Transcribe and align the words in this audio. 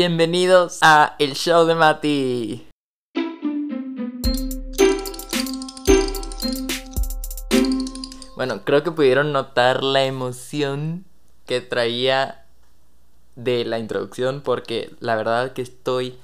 Bienvenidos 0.00 0.78
a 0.82 1.16
El 1.18 1.34
Show 1.34 1.66
de 1.66 1.74
Mati. 1.74 2.68
Bueno, 8.36 8.60
creo 8.64 8.84
que 8.84 8.92
pudieron 8.92 9.32
notar 9.32 9.82
la 9.82 10.04
emoción 10.04 11.04
que 11.46 11.60
traía 11.60 12.44
de 13.34 13.64
la 13.64 13.80
introducción 13.80 14.40
porque 14.40 14.94
la 15.00 15.16
verdad 15.16 15.52
que 15.52 15.62
estoy 15.62 16.16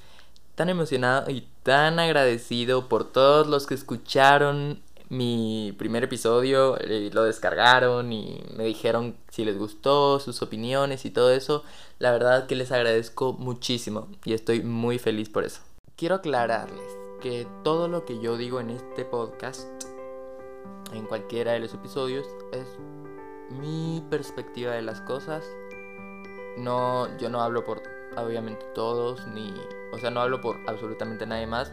tan 0.55 0.69
emocionado 0.69 1.29
y 1.33 1.45
tan 1.65 1.99
agradecido 1.99 2.89
por 2.89 3.11
todos 3.11 3.49
los 3.49 3.67
que 3.67 3.75
escucharon 3.75 4.84
mi 5.09 5.75
primer 5.79 6.05
episodio, 6.05 6.79
eh, 6.81 7.11
lo 7.13 7.25
descargaron 7.25 8.13
y 8.13 8.43
me 8.57 8.65
dijeron 8.65 9.17
si 9.31 9.45
les 9.45 9.59
gustó, 9.59 10.19
sus 10.19 10.43
opiniones 10.43 11.05
y 11.05 11.11
todo 11.11 11.31
eso. 11.31 11.65
La 11.99 12.11
verdad 12.11 12.47
que 12.47 12.57
les 12.57 12.73
agradezco 12.73 13.33
muchísimo 13.33 14.09
y 14.25 14.33
estoy 14.33 14.63
muy 14.63 14.99
feliz 14.99 15.29
por 15.29 15.45
eso. 15.45 15.61
Quiero 15.97 16.17
aclararles 16.17 16.99
que 17.21 17.47
todo 17.63 17.89
lo 17.89 18.05
que 18.05 18.21
yo 18.21 18.37
digo 18.37 18.61
en 18.61 18.71
este 18.71 19.05
podcast, 19.05 19.69
en 20.93 21.07
cualquiera 21.07 21.53
de 21.53 21.61
los 21.61 21.75
episodios, 21.75 22.27
es 22.53 22.67
mi 23.51 24.03
perspectiva 24.11 24.73
de 24.73 24.83
las 24.83 25.01
cosas. 25.03 25.45
No, 26.57 27.17
yo 27.19 27.29
no 27.31 27.41
hablo 27.43 27.65
por 27.65 27.83
obviamente 28.17 28.65
todos, 28.75 29.27
ni, 29.29 29.55
o 29.93 29.99
sea, 29.99 30.11
no 30.11 30.21
hablo 30.21 30.41
por 30.41 30.59
absolutamente 30.67 31.27
nadie 31.27 31.47
más. 31.47 31.73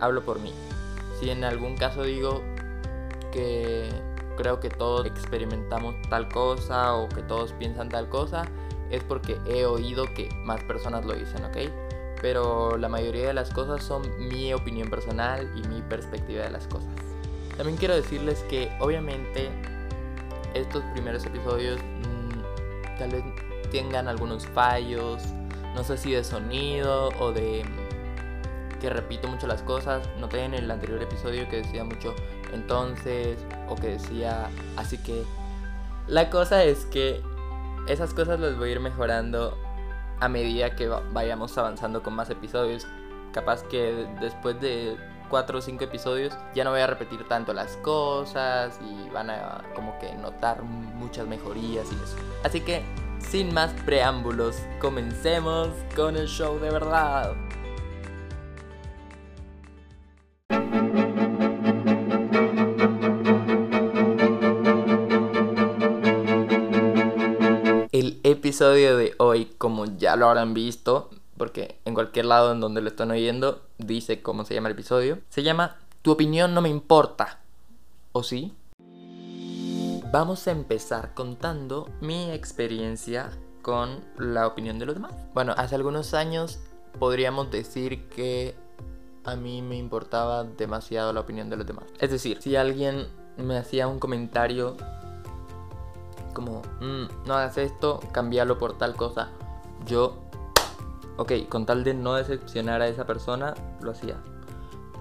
Hablo 0.00 0.22
por 0.22 0.38
mí. 0.38 0.52
Si 1.20 1.28
en 1.28 1.44
algún 1.44 1.76
caso 1.76 2.02
digo 2.02 2.42
que 3.30 3.90
creo 4.38 4.58
que 4.58 4.70
todos 4.70 5.06
experimentamos 5.06 5.94
tal 6.08 6.28
cosa 6.28 6.94
o 6.94 7.10
que 7.10 7.22
todos 7.22 7.52
piensan 7.52 7.90
tal 7.90 8.08
cosa, 8.08 8.46
es 8.90 9.04
porque 9.04 9.38
he 9.46 9.66
oído 9.66 10.06
que 10.14 10.30
más 10.44 10.64
personas 10.64 11.04
lo 11.04 11.14
dicen, 11.14 11.44
¿ok? 11.44 11.58
Pero 12.22 12.78
la 12.78 12.88
mayoría 12.88 13.28
de 13.28 13.34
las 13.34 13.50
cosas 13.50 13.84
son 13.84 14.02
mi 14.28 14.54
opinión 14.54 14.88
personal 14.88 15.50
y 15.56 15.68
mi 15.68 15.82
perspectiva 15.82 16.44
de 16.44 16.50
las 16.50 16.66
cosas. 16.66 16.88
También 17.56 17.76
quiero 17.76 17.94
decirles 17.94 18.42
que 18.48 18.70
obviamente 18.80 19.50
estos 20.54 20.82
primeros 20.94 21.24
episodios 21.26 21.78
mmm, 21.80 22.98
tal 22.98 23.10
vez 23.10 23.24
tengan 23.70 24.08
algunos 24.08 24.46
fallos, 24.46 25.22
no 25.74 25.84
sé 25.84 25.98
si 25.98 26.12
de 26.12 26.24
sonido 26.24 27.10
o 27.20 27.30
de 27.32 27.62
que 28.80 28.90
repito 28.90 29.28
mucho 29.28 29.46
las 29.46 29.62
cosas. 29.62 30.08
Noté 30.18 30.44
en 30.44 30.54
el 30.54 30.70
anterior 30.70 31.00
episodio 31.02 31.48
que 31.48 31.58
decía 31.58 31.84
mucho 31.84 32.14
entonces 32.52 33.38
o 33.68 33.76
que 33.76 33.88
decía 33.88 34.48
así 34.76 34.98
que... 34.98 35.24
La 36.08 36.28
cosa 36.30 36.64
es 36.64 36.86
que 36.86 37.22
esas 37.86 38.14
cosas 38.14 38.40
las 38.40 38.56
voy 38.58 38.70
a 38.70 38.72
ir 38.72 38.80
mejorando 38.80 39.56
a 40.18 40.28
medida 40.28 40.74
que 40.74 40.88
vayamos 40.88 41.56
avanzando 41.56 42.02
con 42.02 42.14
más 42.14 42.30
episodios. 42.30 42.86
Capaz 43.32 43.62
que 43.64 44.08
después 44.20 44.60
de 44.60 44.96
4 45.28 45.58
o 45.58 45.60
5 45.60 45.84
episodios 45.84 46.36
ya 46.54 46.64
no 46.64 46.70
voy 46.70 46.80
a 46.80 46.88
repetir 46.88 47.26
tanto 47.28 47.52
las 47.52 47.76
cosas 47.78 48.78
y 48.82 49.08
van 49.10 49.30
a 49.30 49.62
como 49.74 49.96
que 50.00 50.12
notar 50.14 50.62
muchas 50.62 51.26
mejorías 51.26 51.86
y 51.92 51.94
eso. 51.94 52.16
Así 52.42 52.60
que 52.60 52.82
sin 53.20 53.54
más 53.54 53.72
preámbulos, 53.84 54.56
comencemos 54.80 55.68
con 55.94 56.16
el 56.16 56.26
show 56.26 56.58
de 56.58 56.70
verdad. 56.70 57.34
Episodio 68.60 68.98
de 68.98 69.14
hoy, 69.16 69.46
como 69.56 69.86
ya 69.86 70.16
lo 70.16 70.28
habrán 70.28 70.52
visto, 70.52 71.08
porque 71.38 71.80
en 71.86 71.94
cualquier 71.94 72.26
lado 72.26 72.52
en 72.52 72.60
donde 72.60 72.82
lo 72.82 72.88
están 72.88 73.10
oyendo, 73.10 73.62
dice 73.78 74.20
cómo 74.20 74.44
se 74.44 74.52
llama 74.52 74.68
el 74.68 74.74
episodio, 74.74 75.18
se 75.30 75.42
llama 75.42 75.78
Tu 76.02 76.10
opinión 76.10 76.52
no 76.52 76.60
me 76.60 76.68
importa. 76.68 77.40
¿O 78.12 78.22
sí? 78.22 78.52
Vamos 80.12 80.46
a 80.46 80.50
empezar 80.50 81.14
contando 81.14 81.88
mi 82.02 82.32
experiencia 82.32 83.30
con 83.62 84.04
la 84.18 84.46
opinión 84.46 84.78
de 84.78 84.84
los 84.84 84.94
demás. 84.94 85.14
Bueno, 85.32 85.54
hace 85.56 85.76
algunos 85.76 86.12
años 86.12 86.58
podríamos 86.98 87.50
decir 87.50 88.10
que 88.10 88.54
a 89.24 89.36
mí 89.36 89.62
me 89.62 89.78
importaba 89.78 90.44
demasiado 90.44 91.14
la 91.14 91.20
opinión 91.20 91.48
de 91.48 91.56
los 91.56 91.66
demás. 91.66 91.86
Es 91.98 92.10
decir, 92.10 92.42
si 92.42 92.56
alguien 92.56 93.06
me 93.38 93.56
hacía 93.56 93.88
un 93.88 93.98
comentario 93.98 94.76
como, 96.32 96.62
mm, 96.80 97.26
no 97.26 97.34
hagas 97.34 97.58
esto, 97.58 98.00
cambialo 98.12 98.58
por 98.58 98.78
tal 98.78 98.96
cosa. 98.96 99.30
Yo, 99.86 100.16
ok, 101.16 101.32
con 101.48 101.66
tal 101.66 101.84
de 101.84 101.94
no 101.94 102.14
decepcionar 102.14 102.82
a 102.82 102.88
esa 102.88 103.06
persona, 103.06 103.54
lo 103.80 103.90
hacía. 103.90 104.16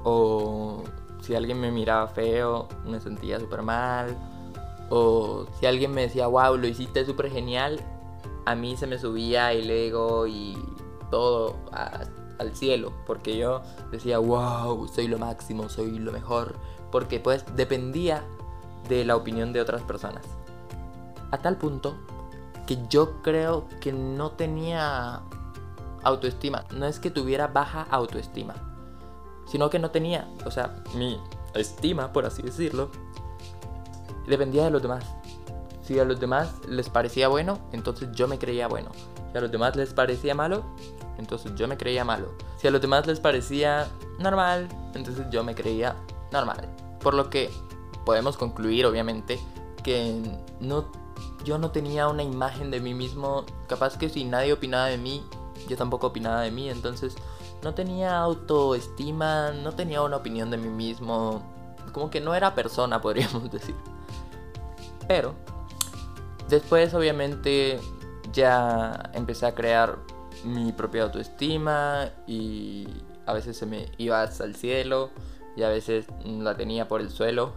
O 0.04 0.84
si 1.22 1.36
alguien 1.36 1.60
me 1.60 1.72
miraba 1.72 2.08
feo, 2.08 2.68
me 2.86 3.00
sentía 3.00 3.40
súper 3.40 3.62
mal. 3.62 4.18
O 4.90 5.46
si 5.60 5.66
alguien 5.66 5.92
me 5.94 6.02
decía, 6.02 6.28
wow, 6.28 6.58
lo 6.58 6.68
hiciste 6.68 7.06
súper 7.06 7.30
genial, 7.30 7.80
a 8.46 8.56
mí 8.56 8.76
se 8.76 8.88
me 8.88 8.98
subía 8.98 9.52
el 9.52 9.70
ego 9.70 10.26
y 10.28 10.58
todo 11.12 11.56
al 11.72 12.56
cielo. 12.56 12.94
Porque 13.06 13.38
yo 13.38 13.62
decía, 13.92 14.20
wow, 14.20 14.88
soy 14.88 15.08
lo 15.08 15.20
máximo, 15.20 15.70
soy 15.70 16.00
lo 16.00 16.12
mejor. 16.12 16.56
Porque 16.92 17.20
pues 17.20 17.46
dependía 17.56 18.24
de 18.88 19.06
la 19.06 19.16
opinión 19.16 19.54
de 19.54 19.62
otras 19.62 19.84
personas 19.84 20.24
a 21.32 21.38
tal 21.38 21.58
punto 21.58 21.96
que 22.66 22.78
yo 22.90 23.22
creo 23.22 23.68
que 23.80 23.92
no 23.92 24.32
tenía 24.32 25.22
autoestima. 26.04 26.66
No 26.76 26.86
es 26.86 27.00
que 27.00 27.10
tuviera 27.10 27.48
baja 27.48 27.88
autoestima, 27.90 28.56
sino 29.48 29.70
que 29.70 29.80
no 29.80 29.92
tenía, 29.92 30.30
o 30.46 30.52
sea, 30.52 30.84
mi 30.96 31.20
estima, 31.56 32.14
por 32.14 32.26
así 32.26 32.42
decirlo, 32.42 32.90
dependía 34.28 34.66
de 34.66 34.72
los 34.72 34.82
demás. 34.82 35.06
Si 35.82 36.00
a 36.00 36.06
los 36.06 36.20
demás 36.20 36.54
les 36.68 36.90
parecía 36.90 37.28
bueno, 37.28 37.58
entonces 37.72 38.10
yo 38.14 38.28
me 38.28 38.38
creía 38.38 38.68
bueno. 38.68 38.92
Si 39.32 39.38
a 39.38 39.42
los 39.42 39.52
demás 39.52 39.76
les 39.76 39.94
parecía 39.94 40.36
malo, 40.36 40.64
entonces 41.18 41.54
yo 41.56 41.68
me 41.68 41.78
creía 41.78 42.06
malo. 42.06 42.30
Si 42.58 42.68
a 42.68 42.72
los 42.72 42.82
demás 42.82 43.08
les 43.08 43.20
parecía 43.20 43.88
normal, 44.20 44.70
entonces 44.94 45.26
yo 45.32 45.44
me 45.44 45.56
creía 45.56 45.96
normal. 46.32 46.70
Por 47.02 47.16
lo 47.16 47.30
que 47.32 47.50
podemos 48.06 48.38
concluir, 48.38 48.86
obviamente, 48.86 49.40
que 49.84 50.22
no 50.60 50.92
yo 51.44 51.58
no 51.58 51.72
tenía 51.72 52.08
una 52.08 52.24
imagen 52.24 52.72
de 52.72 52.80
mí 52.80 52.94
mismo. 52.94 53.46
Capaz 53.68 53.98
que 53.98 54.10
si 54.10 54.26
nadie 54.26 54.54
opinaba 54.54 54.88
de 54.88 54.98
mí, 54.98 55.24
yo 55.68 55.78
tampoco 55.78 56.08
opinaba 56.08 56.42
de 56.42 56.52
mí. 56.52 56.70
Entonces 56.70 57.16
no 57.64 57.74
tenía 57.74 58.20
autoestima, 58.20 59.52
no 59.52 59.74
tenía 59.74 60.02
una 60.02 60.18
opinión 60.18 60.52
de 60.52 60.58
mí 60.58 60.70
mismo. 60.70 61.42
Como 61.94 62.10
que 62.10 62.22
no 62.22 62.36
era 62.36 62.56
persona, 62.56 63.02
podríamos 63.02 63.52
decir. 63.52 63.76
Pero 65.08 65.34
después 66.50 66.94
obviamente 66.94 67.80
ya 68.32 69.10
empecé 69.14 69.46
a 69.46 69.56
crear 69.56 69.98
mi 70.44 70.72
propia 70.72 71.04
autoestima 71.04 72.10
y 72.28 72.88
a 73.26 73.34
veces 73.34 73.58
se 73.58 73.66
me 73.66 73.92
iba 73.98 74.22
hasta 74.22 74.44
el 74.44 74.56
cielo 74.56 75.10
y 75.60 75.64
a 75.64 75.70
veces 75.70 76.08
la 76.24 76.56
tenía 76.56 76.88
por 76.88 77.02
el 77.02 77.10
suelo. 77.10 77.54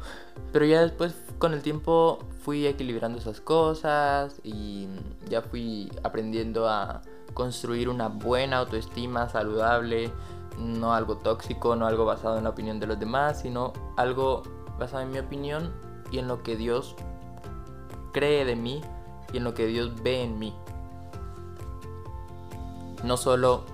Pero 0.52 0.64
ya 0.64 0.82
después 0.82 1.14
con 1.38 1.54
el 1.54 1.62
tiempo 1.62 2.18
fui 2.42 2.66
equilibrando 2.66 3.18
esas 3.18 3.40
cosas 3.40 4.40
y 4.42 4.88
ya 5.28 5.40
fui 5.40 5.90
aprendiendo 6.02 6.68
a 6.68 7.02
construir 7.32 7.88
una 7.88 8.08
buena 8.08 8.58
autoestima 8.58 9.28
saludable, 9.28 10.10
no 10.58 10.92
algo 10.94 11.16
tóxico, 11.16 11.76
no 11.76 11.86
algo 11.86 12.04
basado 12.04 12.38
en 12.38 12.44
la 12.44 12.50
opinión 12.50 12.80
de 12.80 12.88
los 12.88 12.98
demás, 12.98 13.40
sino 13.40 13.72
algo 13.96 14.42
basado 14.78 15.02
en 15.02 15.12
mi 15.12 15.18
opinión 15.18 15.72
y 16.10 16.18
en 16.18 16.26
lo 16.26 16.42
que 16.42 16.56
Dios 16.56 16.96
cree 18.12 18.44
de 18.44 18.56
mí 18.56 18.82
y 19.32 19.36
en 19.38 19.44
lo 19.44 19.54
que 19.54 19.66
Dios 19.66 20.02
ve 20.02 20.22
en 20.22 20.38
mí. 20.38 20.52
No 23.04 23.16
solo 23.16 23.64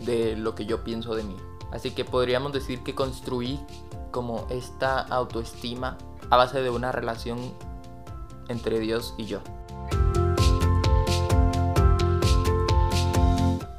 de 0.00 0.36
lo 0.36 0.54
que 0.54 0.66
yo 0.66 0.84
pienso 0.84 1.14
de 1.14 1.24
mí. 1.24 1.36
Así 1.70 1.90
que 1.90 2.04
podríamos 2.04 2.52
decir 2.52 2.82
que 2.82 2.94
construí 2.94 3.60
como 4.10 4.46
esta 4.50 5.00
autoestima 5.00 5.98
a 6.30 6.36
base 6.36 6.62
de 6.62 6.70
una 6.70 6.92
relación 6.92 7.38
entre 8.48 8.80
Dios 8.80 9.14
y 9.18 9.26
yo. 9.26 9.40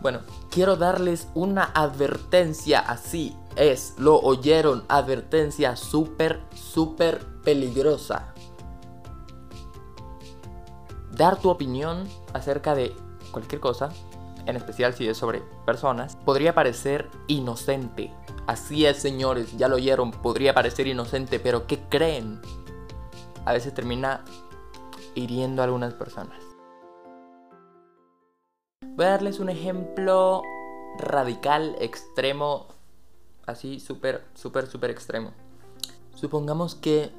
Bueno, 0.02 0.22
quiero 0.50 0.78
darles 0.78 1.28
una 1.34 1.64
advertencia, 1.64 2.80
así 2.80 3.36
es, 3.56 3.96
lo 3.98 4.18
oyeron, 4.20 4.86
advertencia 4.88 5.76
súper, 5.76 6.42
súper 6.56 7.26
peligrosa. 7.44 8.34
Dar 11.12 11.38
tu 11.42 11.50
opinión 11.50 12.08
acerca 12.34 12.76
de 12.76 12.96
cualquier 13.32 13.60
cosa, 13.60 13.90
en 14.50 14.58
especial 14.58 14.94
si 14.94 15.08
es 15.08 15.18
sobre 15.18 15.42
personas, 15.66 16.16
podría 16.16 16.54
parecer 16.54 17.10
inocente. 17.28 18.12
Así 18.48 18.86
es, 18.86 18.98
señores, 18.98 19.58
ya 19.58 19.68
lo 19.68 19.76
oyeron, 19.76 20.12
podría 20.12 20.54
parecer 20.54 20.88
inocente, 20.88 21.40
pero 21.40 21.68
¿qué 21.68 21.80
creen? 21.90 22.42
A 23.46 23.54
veces 23.54 23.74
termina 23.74 24.24
hiriendo 25.16 25.62
a 25.62 25.66
algunas 25.66 25.94
personas. 25.94 26.40
Voy 28.96 29.06
a 29.06 29.12
darles 29.12 29.40
un 29.40 29.50
ejemplo 29.50 30.42
radical, 30.98 31.76
extremo, 31.80 32.68
así 33.46 33.80
súper, 33.80 34.26
súper, 34.34 34.68
súper 34.68 34.90
extremo. 34.90 35.32
Supongamos 36.16 36.76
que 36.76 37.12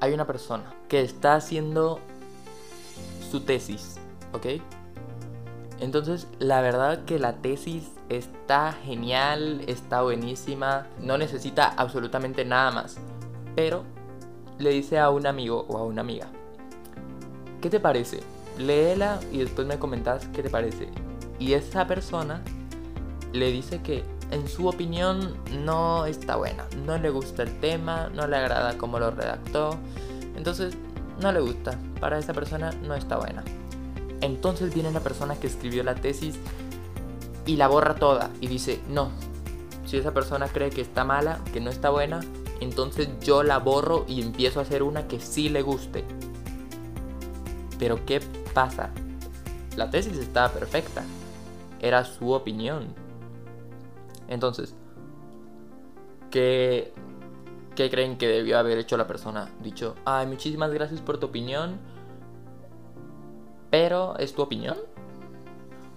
hay 0.00 0.12
una 0.12 0.26
persona 0.26 0.74
que 0.88 1.00
está 1.00 1.36
haciendo 1.36 2.00
su 3.30 3.40
tesis, 3.40 3.98
¿ok? 4.32 4.46
Entonces, 5.80 6.28
la 6.38 6.60
verdad 6.60 7.04
que 7.04 7.18
la 7.18 7.34
tesis 7.34 7.90
está 8.08 8.72
genial, 8.72 9.62
está 9.66 10.02
buenísima, 10.02 10.86
no 11.00 11.18
necesita 11.18 11.68
absolutamente 11.76 12.44
nada 12.44 12.70
más. 12.70 12.98
Pero 13.56 13.82
le 14.58 14.70
dice 14.70 14.98
a 14.98 15.10
un 15.10 15.26
amigo 15.26 15.66
o 15.68 15.78
a 15.78 15.84
una 15.84 16.02
amiga, 16.02 16.28
¿qué 17.60 17.68
te 17.70 17.80
parece? 17.80 18.20
Léela 18.58 19.18
y 19.32 19.38
después 19.38 19.66
me 19.66 19.78
comentas 19.78 20.26
qué 20.32 20.42
te 20.42 20.50
parece. 20.50 20.88
Y 21.38 21.54
esa 21.54 21.86
persona 21.86 22.42
le 23.32 23.50
dice 23.50 23.82
que 23.82 24.04
en 24.30 24.48
su 24.48 24.66
opinión 24.68 25.36
no 25.64 26.06
está 26.06 26.36
buena, 26.36 26.64
no 26.86 26.96
le 26.98 27.10
gusta 27.10 27.42
el 27.42 27.60
tema, 27.60 28.08
no 28.14 28.26
le 28.26 28.36
agrada 28.36 28.78
cómo 28.78 28.98
lo 28.98 29.10
redactó, 29.10 29.76
entonces 30.36 30.74
no 31.20 31.32
le 31.32 31.40
gusta, 31.40 31.78
para 32.00 32.18
esa 32.18 32.32
persona 32.32 32.72
no 32.82 32.94
está 32.94 33.16
buena. 33.18 33.44
Entonces 34.22 34.72
viene 34.72 34.90
la 34.92 35.00
persona 35.00 35.34
que 35.36 35.48
escribió 35.48 35.82
la 35.82 35.96
tesis 35.96 36.36
y 37.44 37.56
la 37.56 37.68
borra 37.68 37.96
toda 37.96 38.30
y 38.40 38.46
dice, 38.46 38.80
no, 38.88 39.10
si 39.84 39.98
esa 39.98 40.14
persona 40.14 40.46
cree 40.48 40.70
que 40.70 40.80
está 40.80 41.04
mala, 41.04 41.40
que 41.52 41.60
no 41.60 41.70
está 41.70 41.90
buena, 41.90 42.20
entonces 42.60 43.08
yo 43.20 43.42
la 43.42 43.58
borro 43.58 44.04
y 44.08 44.22
empiezo 44.22 44.60
a 44.60 44.62
hacer 44.62 44.84
una 44.84 45.08
que 45.08 45.20
sí 45.20 45.48
le 45.48 45.62
guste. 45.62 46.04
Pero 47.80 48.06
¿qué 48.06 48.20
pasa? 48.54 48.90
La 49.76 49.90
tesis 49.90 50.16
estaba 50.16 50.52
perfecta, 50.52 51.02
era 51.80 52.04
su 52.04 52.30
opinión. 52.30 52.94
Entonces, 54.28 54.76
¿qué, 56.30 56.92
¿qué 57.74 57.90
creen 57.90 58.18
que 58.18 58.28
debió 58.28 58.56
haber 58.56 58.78
hecho 58.78 58.96
la 58.96 59.08
persona? 59.08 59.50
Dicho, 59.60 59.96
ay, 60.04 60.28
muchísimas 60.28 60.72
gracias 60.72 61.00
por 61.00 61.18
tu 61.18 61.26
opinión, 61.26 61.80
pero 63.72 64.18
¿es 64.18 64.34
tu 64.34 64.42
opinión? 64.42 64.76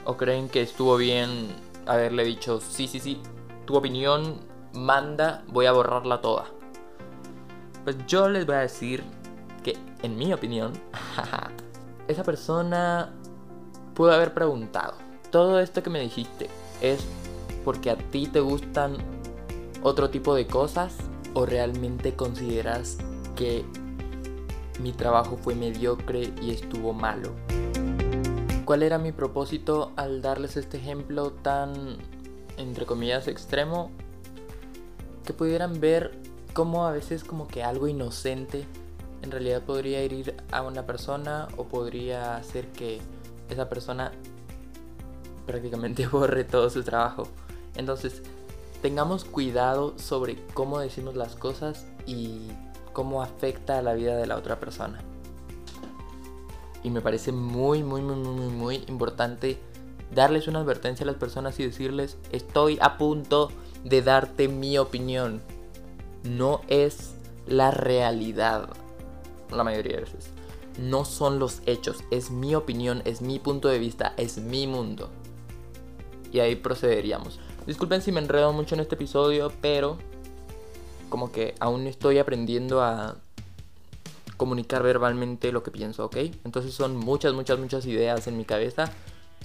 ¿O 0.06 0.16
creen 0.16 0.48
que 0.48 0.62
estuvo 0.62 0.96
bien 0.96 1.50
haberle 1.86 2.24
dicho, 2.24 2.62
sí, 2.62 2.88
sí, 2.88 3.02
sí, 3.02 3.22
tu 3.66 3.76
opinión 3.76 4.40
manda, 4.74 5.44
voy 5.50 5.66
a 5.66 5.74
borrarla 5.74 6.22
toda? 6.22 6.46
Pues 7.84 7.98
yo 8.08 8.30
les 8.30 8.46
voy 8.46 8.56
a 8.56 8.60
decir 8.60 9.04
que, 9.62 9.78
en 10.04 10.16
mi 10.16 10.32
opinión, 10.32 10.72
esa 12.08 12.24
persona 12.24 13.14
pudo 13.94 14.14
haber 14.14 14.34
preguntado, 14.34 14.94
todo 15.30 15.60
esto 15.60 15.84
que 15.84 15.90
me 15.90 16.00
dijiste 16.00 16.50
es 16.80 17.06
porque 17.66 17.90
a 17.90 17.98
ti 17.98 18.28
te 18.28 18.40
gustan 18.40 18.96
otro 19.84 20.10
tipo 20.10 20.34
de 20.34 20.48
cosas 20.48 20.96
o 21.34 21.46
realmente 21.46 22.16
consideras 22.16 22.98
que 23.36 23.66
mi 24.80 24.94
trabajo 24.94 25.36
fue 25.36 25.56
mediocre 25.56 26.34
y 26.42 26.52
estuvo 26.52 26.94
malo. 26.94 27.34
¿Cuál 28.66 28.82
era 28.82 28.98
mi 28.98 29.12
propósito 29.12 29.92
al 29.96 30.24
darles 30.24 30.58
este 30.58 30.78
ejemplo 30.78 31.32
tan, 31.32 31.98
entre 32.58 32.88
comillas, 32.88 33.28
extremo? 33.28 33.92
Que 35.24 35.34
pudieran 35.34 35.80
ver 35.80 36.18
cómo 36.54 36.88
a 36.88 36.92
veces 36.92 37.24
como 37.24 37.48
que 37.48 37.64
algo 37.64 37.88
inocente 37.88 38.66
en 39.22 39.30
realidad 39.30 39.62
podría 39.62 40.00
herir 40.00 40.36
a 40.52 40.64
una 40.64 40.88
persona 40.88 41.48
o 41.58 41.66
podría 41.66 42.38
hacer 42.38 42.72
que 42.72 43.02
esa 43.52 43.70
persona 43.70 44.12
prácticamente 45.46 46.08
borre 46.12 46.44
todo 46.44 46.72
su 46.72 46.82
trabajo. 46.82 47.28
Entonces, 47.76 48.24
tengamos 48.82 49.26
cuidado 49.26 49.94
sobre 50.00 50.44
cómo 50.56 50.80
decimos 50.80 51.16
las 51.16 51.36
cosas 51.36 51.86
y 52.08 52.48
cómo 52.94 53.22
afecta 53.22 53.78
a 53.78 53.84
la 53.84 53.94
vida 53.94 54.18
de 54.18 54.26
la 54.26 54.38
otra 54.38 54.60
persona 54.60 55.04
y 56.86 56.92
me 56.92 57.02
parece 57.02 57.32
muy, 57.32 57.82
muy, 57.82 58.04
muy, 58.04 58.16
muy, 58.16 58.48
muy 58.48 58.76
importante 58.88 59.58
darles 60.14 60.48
una 60.48 60.60
advertencia 60.60 61.04
a 61.04 61.08
las 61.08 61.16
personas 61.16 61.60
y 61.60 61.66
decirles, 61.66 62.18
estoy 62.32 62.78
a 62.80 63.00
punto 63.00 63.52
de 63.84 64.04
darte 64.04 64.48
mi 64.48 64.78
opinión. 64.78 65.42
No 66.24 66.62
es 66.68 67.16
la 67.48 67.72
realidad, 67.72 68.70
la 69.50 69.64
mayoría 69.64 69.96
de 69.96 70.02
veces. 70.02 70.30
No 70.80 71.06
son 71.06 71.40
los 71.40 71.64
hechos, 71.66 72.04
es 72.12 72.30
mi 72.30 72.54
opinión, 72.54 73.02
es 73.06 73.20
mi 73.20 73.40
punto 73.40 73.68
de 73.68 73.80
vista, 73.80 74.14
es 74.18 74.38
mi 74.38 74.68
mundo. 74.68 75.10
Y 76.32 76.40
ahí 76.40 76.56
procederíamos. 76.56 77.40
Disculpen 77.66 78.04
si 78.04 78.12
me 78.12 78.20
enredo 78.20 78.54
mucho 78.54 78.76
en 78.76 78.82
este 78.82 78.94
episodio, 78.94 79.52
pero 79.60 79.98
como 81.10 81.32
que 81.32 81.56
aún 81.60 81.88
estoy 81.88 82.20
aprendiendo 82.20 82.84
a 82.84 83.16
comunicar 84.38 84.84
verbalmente 84.84 85.52
lo 85.52 85.64
que 85.64 85.72
pienso, 85.72 86.06
¿ok? 86.06 86.18
Entonces 86.44 86.74
son 86.74 86.96
muchas, 86.98 87.34
muchas, 87.34 87.60
muchas 87.60 87.86
ideas 87.86 88.28
en 88.28 88.38
mi 88.38 88.46
cabeza 88.46 88.92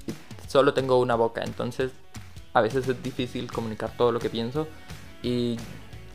y 0.07 0.49
solo 0.49 0.75
tengo 0.75 0.99
una 0.99 1.15
boca, 1.15 1.43
entonces 1.45 1.93
a 2.53 2.61
veces 2.61 2.89
es 2.89 3.03
difícil 3.03 3.51
comunicar 3.51 3.97
todo 3.97 4.13
lo 4.13 4.19
que 4.19 4.31
pienso 4.31 4.67
y 5.23 5.57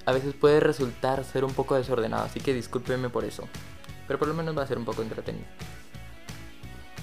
a 0.06 0.12
veces 0.12 0.34
puede 0.34 0.60
resultar 0.60 1.24
ser 1.24 1.46
un 1.46 1.54
poco 1.54 1.76
desordenado, 1.76 2.26
así 2.26 2.40
que 2.40 2.54
discúlpenme 2.54 3.10
por 3.10 3.24
eso, 3.24 3.48
pero 4.08 4.20
por 4.20 4.28
lo 4.28 4.34
menos 4.34 4.58
va 4.58 4.64
a 4.64 4.68
ser 4.68 4.78
un 4.78 4.86
poco 4.86 5.02
entretenido. 5.02 5.46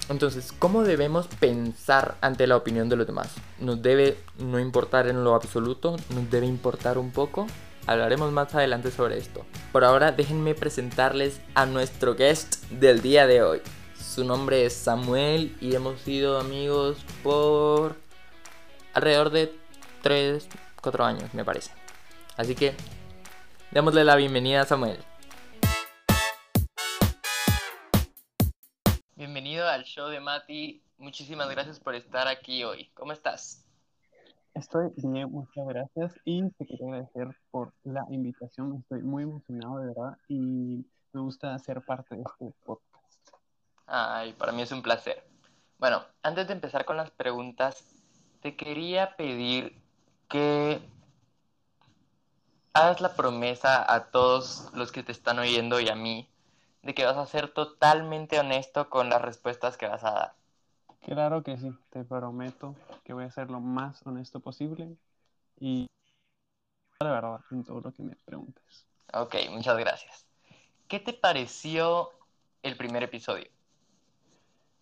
Entonces, 0.08 0.52
¿cómo 0.58 0.82
debemos 0.82 1.26
pensar 1.26 2.16
ante 2.20 2.46
la 2.46 2.56
opinión 2.56 2.88
de 2.88 2.96
los 2.96 3.06
demás? 3.06 3.30
¿Nos 3.60 3.80
debe 3.80 4.18
no 4.38 4.58
importar 4.58 5.06
en 5.06 5.24
lo 5.24 5.34
absoluto? 5.34 5.96
¿Nos 6.14 6.30
debe 6.30 6.46
importar 6.46 6.98
un 6.98 7.12
poco? 7.12 7.46
Hablaremos 7.86 8.30
más 8.30 8.54
adelante 8.54 8.90
sobre 8.90 9.18
esto. 9.18 9.44
Por 9.72 9.84
ahora 9.84 10.12
déjenme 10.12 10.54
presentarles 10.54 11.40
a 11.54 11.66
nuestro 11.66 12.14
guest 12.14 12.62
del 12.70 13.02
día 13.02 13.26
de 13.26 13.42
hoy. 13.42 13.60
Su 13.96 14.24
nombre 14.24 14.64
es 14.64 14.72
Samuel 14.72 15.56
y 15.60 15.74
hemos 15.74 16.00
sido 16.00 16.38
amigos 16.38 16.98
por 17.22 17.96
alrededor 18.94 19.30
de 19.30 19.52
3, 20.02 20.48
4 20.80 21.04
años 21.04 21.34
me 21.34 21.44
parece. 21.44 21.72
Así 22.36 22.54
que 22.54 22.74
démosle 23.72 24.04
la 24.04 24.14
bienvenida 24.14 24.62
a 24.62 24.66
Samuel. 24.66 24.98
Bienvenido 29.16 29.68
al 29.68 29.84
show 29.84 30.08
de 30.08 30.20
Mati. 30.20 30.82
Muchísimas 30.98 31.50
gracias 31.50 31.80
por 31.80 31.96
estar 31.96 32.28
aquí 32.28 32.62
hoy. 32.62 32.90
¿Cómo 32.94 33.12
estás? 33.12 33.64
Estoy 34.54 34.90
bien, 34.96 35.30
muchas 35.32 35.66
gracias 35.66 36.12
y 36.26 36.50
te 36.50 36.66
quería 36.66 36.86
agradecer 36.86 37.36
por 37.50 37.72
la 37.84 38.04
invitación. 38.10 38.76
Estoy 38.82 39.02
muy 39.02 39.22
emocionado 39.22 39.78
de 39.78 39.86
verdad 39.86 40.18
y 40.28 40.84
me 41.14 41.20
gusta 41.22 41.58
ser 41.58 41.80
parte 41.82 42.16
de 42.16 42.22
este 42.22 42.54
podcast. 42.64 43.30
Ay, 43.86 44.34
para 44.34 44.52
mí 44.52 44.60
es 44.60 44.70
un 44.70 44.82
placer. 44.82 45.24
Bueno, 45.78 46.02
antes 46.22 46.46
de 46.48 46.52
empezar 46.52 46.84
con 46.84 46.98
las 46.98 47.10
preguntas, 47.10 47.82
te 48.42 48.54
quería 48.54 49.16
pedir 49.16 49.80
que 50.28 50.82
hagas 52.74 53.00
la 53.00 53.16
promesa 53.16 53.90
a 53.92 54.10
todos 54.10 54.70
los 54.74 54.92
que 54.92 55.02
te 55.02 55.12
están 55.12 55.38
oyendo 55.38 55.80
y 55.80 55.88
a 55.88 55.94
mí 55.94 56.28
de 56.82 56.94
que 56.94 57.06
vas 57.06 57.16
a 57.16 57.26
ser 57.26 57.54
totalmente 57.54 58.38
honesto 58.38 58.90
con 58.90 59.08
las 59.08 59.22
respuestas 59.22 59.78
que 59.78 59.88
vas 59.88 60.04
a 60.04 60.10
dar. 60.10 60.41
Claro 61.02 61.42
que 61.42 61.58
sí, 61.58 61.72
te 61.90 62.04
prometo 62.04 62.76
que 63.04 63.12
voy 63.12 63.24
a 63.24 63.30
ser 63.30 63.50
lo 63.50 63.60
más 63.60 64.06
honesto 64.06 64.40
posible 64.40 64.96
y 65.58 65.86
la 67.00 67.10
verdad 67.10 67.40
en 67.50 67.64
todo 67.64 67.80
lo 67.80 67.92
que 67.92 68.02
me 68.02 68.16
preguntes. 68.24 68.86
Ok, 69.12 69.34
muchas 69.50 69.76
gracias. 69.78 70.26
¿Qué 70.86 71.00
te 71.00 71.12
pareció 71.12 72.10
el 72.62 72.76
primer 72.76 73.02
episodio? 73.02 73.46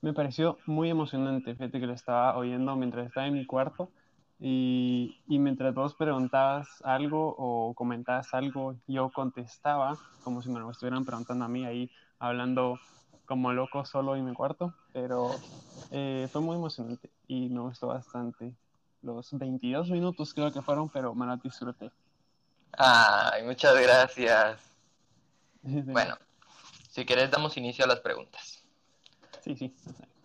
Me 0.03 0.13
pareció 0.13 0.59
muy 0.67 0.91
emocionante, 0.91 1.55
fíjate 1.55 1.81
que 1.81 1.87
lo 1.87 1.95
estaba 1.95 2.37
oyendo 2.37 2.77
mientras 2.77 3.07
estaba 3.07 3.27
en 3.27 3.35
mi 3.35 3.47
cuarto 3.47 3.91
y, 4.39 5.17
y 5.27 5.39
mientras 5.39 5.75
vos 5.75 5.95
preguntabas 5.95 6.69
algo 6.85 7.35
o 7.39 7.75
comentabas 7.75 8.33
algo, 8.35 8.77
yo 8.87 9.11
contestaba 9.11 9.99
como 10.23 10.43
si 10.43 10.51
me 10.51 10.61
lo 10.61 10.71
estuvieran 10.71 11.05
preguntando 11.05 11.45
a 11.45 11.49
mí 11.49 11.65
ahí, 11.65 11.91
hablando 12.19 12.79
como 13.31 13.53
loco 13.53 13.85
solo 13.85 14.17
en 14.17 14.25
mi 14.25 14.35
cuarto, 14.35 14.75
pero 14.93 15.31
eh, 15.93 16.29
fue 16.33 16.41
muy 16.41 16.57
emocionante 16.57 17.13
y 17.29 17.49
me 17.49 17.61
gustó 17.61 17.87
bastante. 17.87 18.57
Los 19.03 19.39
22 19.39 19.89
minutos 19.89 20.35
creo 20.35 20.53
que 20.53 20.61
fueron, 20.63 20.89
pero 20.89 21.15
me 21.15 21.27
lo 21.27 21.37
disfruté. 21.37 21.93
Ay, 22.73 23.45
muchas 23.45 23.81
gracias. 23.81 24.61
bueno, 25.63 26.19
si 26.91 27.05
querés 27.05 27.31
damos 27.31 27.57
inicio 27.57 27.85
a 27.85 27.87
las 27.87 28.01
preguntas. 28.01 28.65
Sí, 29.43 29.55
sí. 29.55 29.73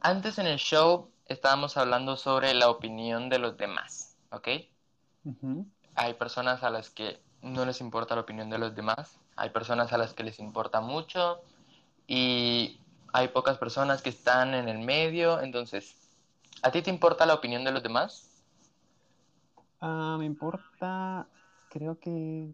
Antes 0.02 0.40
en 0.40 0.48
el 0.48 0.58
show 0.58 1.12
estábamos 1.28 1.78
hablando 1.78 2.18
sobre 2.18 2.56
la 2.56 2.72
opinión 2.72 3.30
de 3.30 3.38
los 3.38 3.56
demás, 3.56 4.18
¿ok? 4.32 4.48
Hay 5.94 6.16
personas 6.16 6.64
a 6.64 6.72
las 6.72 6.90
que 6.90 7.22
no 7.44 7.66
les 7.66 7.82
importa 7.82 8.16
la 8.16 8.22
opinión 8.22 8.50
de 8.50 8.58
los 8.58 8.74
demás, 8.74 9.20
hay 9.36 9.52
personas 9.52 9.94
a 9.94 10.00
las 10.00 10.16
que 10.16 10.24
les 10.24 10.40
importa 10.40 10.82
mucho 10.82 11.40
y 12.08 12.80
hay 13.16 13.30
pocas 13.30 13.58
personas 13.58 14.02
que 14.02 14.10
están 14.10 14.54
en 14.54 14.68
el 14.70 14.80
medio, 14.80 15.42
entonces 15.42 15.96
¿A 16.66 16.72
ti 16.72 16.82
te 16.82 16.90
importa 16.90 17.26
la 17.26 17.36
opinión 17.36 17.64
de 17.64 17.72
los 17.72 17.84
demás? 17.84 18.28
Ah, 19.80 20.16
me 20.18 20.26
importa, 20.26 21.28
creo 21.70 22.00
que 22.00 22.52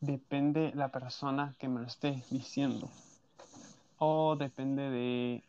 depende 0.00 0.72
la 0.74 0.90
persona 0.90 1.54
que 1.58 1.68
me 1.68 1.80
lo 1.80 1.86
esté 1.86 2.22
diciendo. 2.30 2.88
O 3.98 4.36
depende 4.36 4.90
de, 4.90 5.44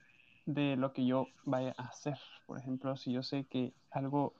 de 0.45 0.75
lo 0.75 0.91
que 0.91 1.05
yo 1.05 1.27
vaya 1.45 1.73
a 1.77 1.83
hacer. 1.83 2.19
Por 2.45 2.57
ejemplo, 2.57 2.97
si 2.97 3.13
yo 3.13 3.23
sé 3.23 3.45
que 3.45 3.73
algo 3.89 4.33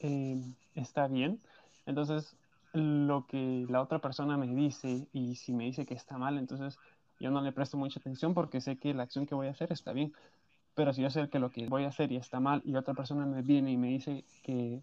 eh, 0.00 0.36
está 0.74 1.08
bien, 1.08 1.40
entonces 1.86 2.36
lo 2.74 3.26
que 3.26 3.66
la 3.68 3.80
otra 3.80 3.98
persona 4.00 4.36
me 4.36 4.48
dice 4.48 5.08
y 5.12 5.36
si 5.36 5.52
me 5.52 5.64
dice 5.64 5.86
que 5.86 5.94
está 5.94 6.18
mal, 6.18 6.38
entonces 6.38 6.78
yo 7.22 7.30
no 7.30 7.40
le 7.40 7.52
presto 7.52 7.76
mucha 7.76 8.00
atención 8.00 8.34
porque 8.34 8.60
sé 8.60 8.78
que 8.78 8.92
la 8.94 9.04
acción 9.04 9.26
que 9.26 9.36
voy 9.36 9.46
a 9.46 9.52
hacer 9.52 9.72
está 9.72 9.92
bien. 9.92 10.12
Pero 10.74 10.92
si 10.92 11.02
yo 11.02 11.10
sé 11.10 11.28
que 11.28 11.38
lo 11.38 11.50
que 11.52 11.68
voy 11.68 11.84
a 11.84 11.88
hacer 11.88 12.10
y 12.10 12.16
está 12.16 12.40
mal 12.40 12.62
y 12.64 12.74
otra 12.74 12.94
persona 12.94 13.24
me 13.26 13.42
viene 13.42 13.70
y 13.70 13.76
me 13.76 13.88
dice 13.88 14.24
que 14.42 14.82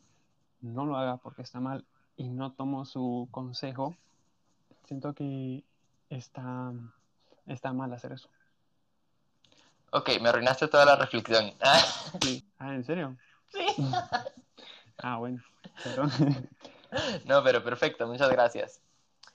no 0.61 0.85
lo 0.85 0.95
haga 0.95 1.17
porque 1.17 1.41
está 1.41 1.59
mal 1.59 1.83
y 2.15 2.29
no 2.29 2.53
tomo 2.53 2.85
su 2.85 3.27
consejo, 3.29 3.97
siento 4.85 5.13
que 5.13 5.65
está, 6.09 6.71
está 7.45 7.73
mal 7.73 7.91
hacer 7.91 8.13
eso. 8.13 8.29
Ok, 9.91 10.11
me 10.21 10.29
arruinaste 10.29 10.69
toda 10.69 10.85
la 10.85 10.95
reflexión. 10.95 11.51
Ah, 12.61 12.75
¿en 12.75 12.83
serio? 12.83 13.15
Sí. 13.47 13.65
ah, 14.97 15.17
bueno, 15.17 15.41
perdón. 15.81 16.11
no, 17.25 17.41
pero 17.41 17.63
perfecto, 17.63 18.05
muchas 18.05 18.29
gracias. 18.29 18.81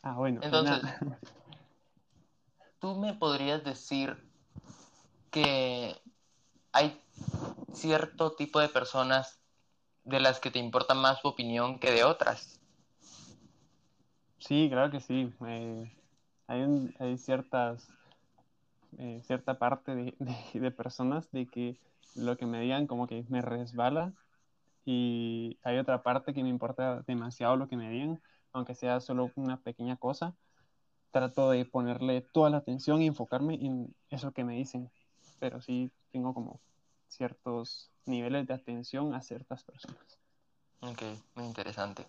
Ah, 0.02 0.12
bueno. 0.16 0.40
Entonces, 0.42 0.82
¿tú 2.84 2.94
me 2.96 3.14
podrías 3.14 3.64
decir 3.64 4.14
que 5.30 5.96
hay 6.70 7.00
cierto 7.72 8.32
tipo 8.32 8.60
de 8.60 8.68
personas 8.68 9.40
de 10.04 10.20
las 10.20 10.38
que 10.38 10.50
te 10.50 10.58
importa 10.58 10.92
más 10.92 11.18
su 11.20 11.28
opinión 11.28 11.78
que 11.78 11.90
de 11.92 12.04
otras? 12.04 12.60
Sí, 14.38 14.68
claro 14.70 14.90
que 14.90 15.00
sí. 15.00 15.32
Eh, 15.46 15.96
hay, 16.46 16.94
hay 16.98 17.16
ciertas 17.16 17.88
eh, 18.98 19.22
cierta 19.24 19.58
parte 19.58 20.14
de, 20.52 20.70
personas 20.70 21.32
de 21.32 21.46
que 21.46 21.78
lo 22.14 22.36
que 22.36 22.44
me 22.44 22.60
digan 22.60 22.86
como 22.86 23.06
que 23.06 23.24
me 23.30 23.40
resbala 23.40 24.12
y 24.84 25.58
hay 25.62 25.78
otra 25.78 26.02
parte 26.02 26.34
que 26.34 26.42
me 26.42 26.50
importa 26.50 27.02
demasiado 27.06 27.56
lo 27.56 27.66
que 27.66 27.78
me 27.78 27.88
digan, 27.88 28.20
aunque 28.52 28.74
sea 28.74 29.00
solo 29.00 29.30
una 29.36 29.56
pequeña 29.56 29.96
cosa. 29.96 30.34
Trato 31.14 31.50
de 31.50 31.64
ponerle 31.64 32.22
toda 32.22 32.50
la 32.50 32.56
atención 32.56 33.00
y 33.00 33.06
enfocarme 33.06 33.54
en 33.54 33.94
eso 34.10 34.32
que 34.32 34.42
me 34.42 34.56
dicen, 34.56 34.90
pero 35.38 35.60
sí 35.60 35.92
tengo 36.10 36.34
como 36.34 36.60
ciertos 37.06 37.92
niveles 38.04 38.48
de 38.48 38.54
atención 38.54 39.14
a 39.14 39.22
ciertas 39.22 39.62
personas. 39.62 40.18
Ok, 40.80 41.02
muy 41.36 41.44
interesante. 41.44 42.04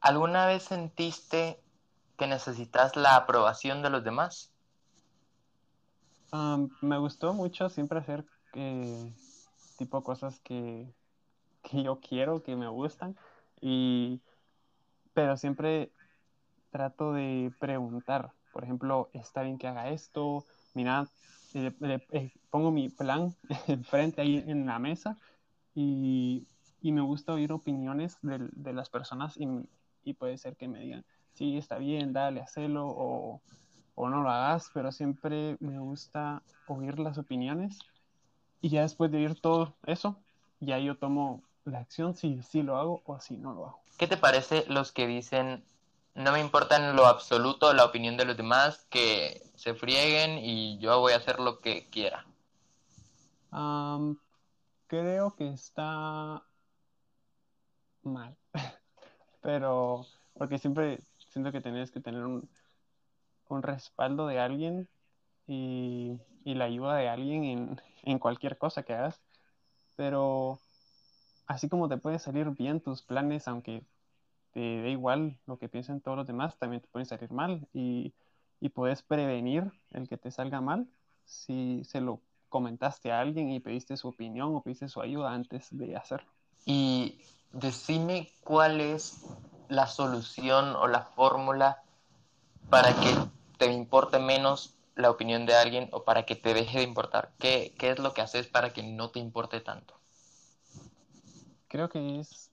¿Alguna 0.00 0.46
vez 0.46 0.62
sentiste 0.62 1.58
que 2.16 2.28
necesitas 2.28 2.94
la 2.94 3.16
aprobación 3.16 3.82
de 3.82 3.90
los 3.90 4.04
demás? 4.04 4.52
me 6.80 6.98
gustó 6.98 7.34
mucho 7.34 7.70
siempre 7.70 7.98
hacer 7.98 8.24
eh, 8.52 9.12
tipo 9.78 10.04
cosas 10.04 10.38
que, 10.44 10.86
que, 11.64 11.82
yo 11.82 11.98
quiero, 11.98 12.44
que 12.44 12.54
me 12.54 12.68
gustan, 12.68 13.16
y, 13.60 14.22
pero 15.12 15.36
siempre 15.36 15.90
trato 16.72 17.12
de 17.12 17.52
preguntar, 17.60 18.32
por 18.52 18.64
ejemplo, 18.64 19.08
¿está 19.12 19.42
bien 19.42 19.58
que 19.58 19.68
haga 19.68 19.90
esto? 19.90 20.44
Mira, 20.74 21.06
eh, 21.54 22.32
pongo 22.50 22.72
mi 22.72 22.88
plan 22.88 23.32
enfrente 23.68 24.22
ahí 24.22 24.42
en 24.46 24.66
la 24.66 24.80
mesa 24.80 25.16
y, 25.74 26.46
y 26.80 26.90
me 26.90 27.02
gusta 27.02 27.34
oír 27.34 27.52
opiniones 27.52 28.18
de, 28.22 28.48
de 28.50 28.72
las 28.72 28.90
personas 28.90 29.36
y, 29.36 29.46
y, 30.02 30.14
puede 30.14 30.36
ser 30.38 30.56
que 30.56 30.66
me 30.66 30.80
digan, 30.80 31.04
sí, 31.34 31.56
está 31.56 31.78
bien, 31.78 32.12
dale, 32.12 32.40
hacelo 32.40 32.88
o 32.88 33.40
o 33.94 34.08
no 34.08 34.22
lo 34.22 34.30
hagas, 34.30 34.70
pero 34.72 34.92
siempre 34.92 35.56
me 35.60 35.78
gusta 35.78 36.42
oír 36.66 36.98
las 36.98 37.18
opiniones 37.18 37.78
y 38.60 38.70
ya 38.70 38.82
después 38.82 39.10
de 39.10 39.18
oír 39.18 39.40
todo 39.40 39.74
eso, 39.86 40.16
ya 40.60 40.78
yo 40.78 40.96
tomo 40.96 41.42
la 41.64 41.80
acción 41.80 42.16
si, 42.16 42.42
si 42.42 42.62
lo 42.62 42.76
hago 42.76 43.02
o 43.04 43.20
si 43.20 43.36
no 43.36 43.52
lo 43.52 43.66
hago. 43.66 43.80
¿Qué 43.98 44.06
te 44.06 44.16
parece 44.16 44.64
los 44.68 44.92
que 44.92 45.06
dicen, 45.06 45.62
no 46.14 46.32
me 46.32 46.40
importa 46.40 46.76
en 46.76 46.96
lo 46.96 47.06
absoluto 47.06 47.72
la 47.72 47.84
opinión 47.84 48.16
de 48.16 48.24
los 48.24 48.36
demás, 48.36 48.86
que 48.90 49.42
se 49.56 49.74
frieguen 49.74 50.38
y 50.38 50.78
yo 50.78 51.00
voy 51.00 51.12
a 51.12 51.16
hacer 51.16 51.40
lo 51.40 51.60
que 51.60 51.88
quiera? 51.90 52.26
creo 54.86 55.34
que 55.36 55.48
está 55.48 56.42
mal, 58.02 58.36
pero 59.42 60.06
porque 60.34 60.58
siempre 60.58 61.00
siento 61.28 61.52
que 61.52 61.60
tenés 61.60 61.90
que 61.90 62.00
tener 62.00 62.24
un, 62.24 62.48
un 63.48 63.62
respaldo 63.62 64.26
de 64.26 64.38
alguien 64.38 64.88
y, 65.46 66.20
la 66.44 66.64
ayuda 66.64 66.96
de 66.96 67.08
alguien 67.08 67.78
en, 68.02 68.18
cualquier 68.18 68.58
cosa 68.58 68.82
que 68.82 68.94
hagas. 68.94 69.20
Pero 69.96 70.58
así 71.46 71.68
como 71.68 71.88
te 71.88 71.98
pueden 71.98 72.18
salir 72.18 72.50
bien 72.50 72.80
tus 72.80 73.02
planes, 73.02 73.46
aunque 73.48 73.84
te 74.52 74.60
dé 74.60 74.90
igual 74.90 75.38
lo 75.46 75.58
que 75.58 75.68
piensen 75.68 76.00
todos 76.00 76.16
los 76.16 76.26
demás, 76.26 76.56
también 76.58 76.82
te 76.82 76.88
pueden 76.88 77.06
salir 77.06 77.30
mal 77.30 77.66
y, 77.72 78.14
y 78.60 78.68
puedes 78.68 79.02
prevenir 79.02 79.72
el 79.90 80.08
que 80.08 80.18
te 80.18 80.30
salga 80.30 80.60
mal 80.60 80.86
si 81.24 81.82
se 81.84 82.00
lo 82.00 82.20
comentaste 82.48 83.10
a 83.10 83.20
alguien 83.20 83.50
y 83.50 83.60
pediste 83.60 83.96
su 83.96 84.08
opinión 84.08 84.54
o 84.54 84.62
pediste 84.62 84.88
su 84.88 85.00
ayuda 85.00 85.32
antes 85.32 85.68
de 85.70 85.96
hacerlo. 85.96 86.30
Y 86.64 87.20
decime 87.52 88.28
cuál 88.44 88.80
es 88.80 89.24
la 89.68 89.86
solución 89.86 90.76
o 90.76 90.86
la 90.86 91.02
fórmula 91.02 91.82
para 92.68 92.92
que 92.94 93.16
te 93.58 93.72
importe 93.72 94.18
menos 94.18 94.74
la 94.96 95.10
opinión 95.10 95.46
de 95.46 95.54
alguien 95.54 95.88
o 95.92 96.04
para 96.04 96.24
que 96.24 96.36
te 96.36 96.54
deje 96.54 96.78
de 96.78 96.84
importar? 96.84 97.32
¿Qué, 97.38 97.74
qué 97.78 97.90
es 97.90 97.98
lo 97.98 98.12
que 98.12 98.20
haces 98.20 98.46
para 98.46 98.72
que 98.72 98.82
no 98.82 99.10
te 99.10 99.18
importe 99.18 99.60
tanto? 99.60 99.94
Creo 101.68 101.88
que 101.88 102.20
es 102.20 102.51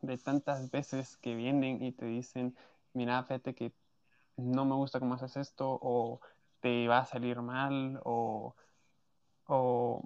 De 0.00 0.18
tantas 0.18 0.70
veces 0.70 1.16
que 1.18 1.34
vienen 1.34 1.82
y 1.82 1.92
te 1.92 2.06
dicen, 2.06 2.56
mira, 2.92 3.22
fíjate 3.24 3.54
que 3.54 3.72
no 4.36 4.64
me 4.64 4.74
gusta 4.74 5.00
cómo 5.00 5.14
haces 5.14 5.36
esto 5.36 5.78
o 5.82 6.20
te 6.60 6.88
va 6.88 6.98
a 6.98 7.06
salir 7.06 7.40
mal 7.42 8.00
o, 8.04 8.54
o, 9.46 10.02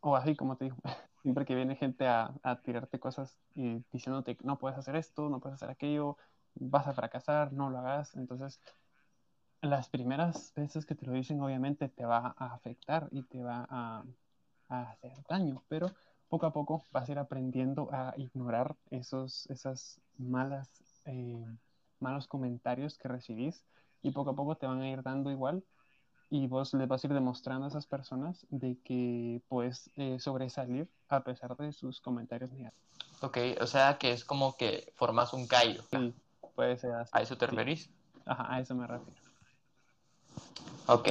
o 0.00 0.16
así 0.16 0.36
como 0.36 0.56
te 0.56 0.66
digo. 0.66 0.76
Siempre 1.22 1.46
que 1.46 1.54
viene 1.54 1.76
gente 1.76 2.06
a, 2.06 2.34
a 2.42 2.60
tirarte 2.60 3.00
cosas 3.00 3.38
y 3.54 3.82
diciéndote, 3.92 4.36
no 4.42 4.58
puedes 4.58 4.78
hacer 4.78 4.96
esto, 4.96 5.30
no 5.30 5.40
puedes 5.40 5.56
hacer 5.56 5.70
aquello, 5.70 6.18
vas 6.54 6.86
a 6.86 6.92
fracasar, 6.92 7.52
no 7.52 7.70
lo 7.70 7.78
hagas. 7.78 8.14
Entonces, 8.14 8.60
las 9.64 9.88
primeras 9.88 10.52
veces 10.54 10.86
que 10.86 10.94
te 10.94 11.06
lo 11.06 11.12
dicen, 11.12 11.40
obviamente 11.40 11.88
te 11.88 12.04
va 12.04 12.34
a 12.36 12.54
afectar 12.54 13.08
y 13.10 13.22
te 13.22 13.42
va 13.42 13.66
a, 13.68 14.04
hacer 14.68 15.12
daño, 15.28 15.62
pero 15.68 15.90
poco 16.28 16.46
a 16.46 16.52
poco 16.52 16.86
vas 16.90 17.08
a 17.08 17.12
ir 17.12 17.18
aprendiendo 17.18 17.88
a 17.92 18.14
ignorar 18.16 18.76
esos 18.90 19.46
esas 19.50 20.00
malas, 20.18 20.68
eh, 21.04 21.46
malos 22.00 22.26
comentarios 22.26 22.98
que 22.98 23.08
recibís 23.08 23.64
y 24.02 24.10
poco 24.10 24.30
a 24.30 24.36
poco 24.36 24.56
te 24.56 24.66
van 24.66 24.80
a 24.80 24.90
ir 24.90 25.02
dando 25.02 25.30
igual 25.30 25.64
y 26.30 26.46
vos 26.46 26.74
les 26.74 26.88
vas 26.88 27.04
a 27.04 27.06
ir 27.06 27.14
demostrando 27.14 27.66
a 27.66 27.68
esas 27.68 27.86
personas 27.86 28.46
de 28.50 28.76
que 28.84 29.42
puedes 29.48 29.90
eh, 29.96 30.18
sobresalir 30.18 30.88
a 31.08 31.22
pesar 31.22 31.56
de 31.56 31.72
sus 31.72 32.00
comentarios 32.00 32.50
negativos. 32.50 32.84
Ok, 33.20 33.38
o 33.60 33.66
sea 33.66 33.98
que 33.98 34.12
es 34.12 34.24
como 34.24 34.56
que 34.56 34.92
formas 34.96 35.32
un 35.32 35.46
callo. 35.46 35.82
Sí, 35.90 36.14
puede 36.54 36.76
ser 36.76 36.92
así. 36.92 37.10
¿A 37.14 37.22
eso 37.22 37.36
te 37.36 37.46
referís? 37.46 37.88
Ajá, 38.26 38.54
a 38.54 38.60
eso 38.60 38.74
me 38.74 38.86
refiero. 38.86 39.20
Ok. 40.86 41.08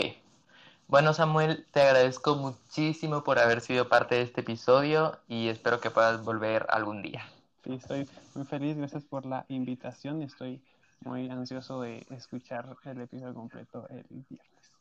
Bueno, 0.94 1.16
Samuel, 1.16 1.66
te 1.72 1.82
agradezco 1.82 2.36
muchísimo 2.36 3.24
por 3.24 3.40
haber 3.40 3.62
sido 3.62 3.90
parte 3.90 4.14
de 4.14 4.22
este 4.22 4.42
episodio 4.42 5.18
y 5.28 5.48
espero 5.48 5.82
que 5.82 5.90
puedas 5.90 6.24
volver 6.24 6.68
algún 6.70 7.02
día. 7.02 7.26
Sí, 7.64 7.74
estoy 7.74 8.08
muy 8.36 8.46
feliz, 8.46 8.78
gracias 8.78 9.04
por 9.04 9.26
la 9.26 9.44
invitación 9.48 10.22
y 10.22 10.26
estoy 10.26 10.62
muy 11.00 11.32
ansioso 11.32 11.82
de 11.82 12.06
escuchar 12.12 12.78
el 12.86 13.02
episodio 13.02 13.34
completo 13.34 13.88
el 13.90 14.06
viernes. 14.30 14.72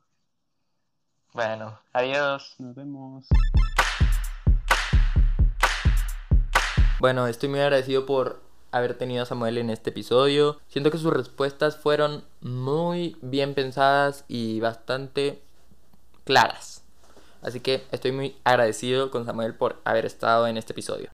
Bueno, 1.32 1.80
adiós. 1.94 2.56
Nos 2.58 2.74
vemos. 2.74 3.26
Bueno, 7.00 7.26
estoy 7.26 7.48
muy 7.48 7.60
agradecido 7.60 8.04
por 8.04 8.42
haber 8.70 8.98
tenido 8.98 9.22
a 9.22 9.26
Samuel 9.26 9.56
en 9.56 9.70
este 9.70 9.88
episodio. 9.88 10.60
Siento 10.68 10.90
que 10.90 10.98
sus 10.98 11.10
respuestas 11.10 11.78
fueron 11.78 12.22
muy 12.42 13.16
bien 13.22 13.54
pensadas 13.54 14.26
y 14.28 14.60
bastante 14.60 15.42
claras. 16.24 16.82
Así 17.42 17.60
que 17.60 17.84
estoy 17.90 18.12
muy 18.12 18.36
agradecido 18.44 19.10
con 19.10 19.26
Samuel 19.26 19.54
por 19.54 19.80
haber 19.84 20.06
estado 20.06 20.46
en 20.46 20.56
este 20.56 20.72
episodio. 20.72 21.10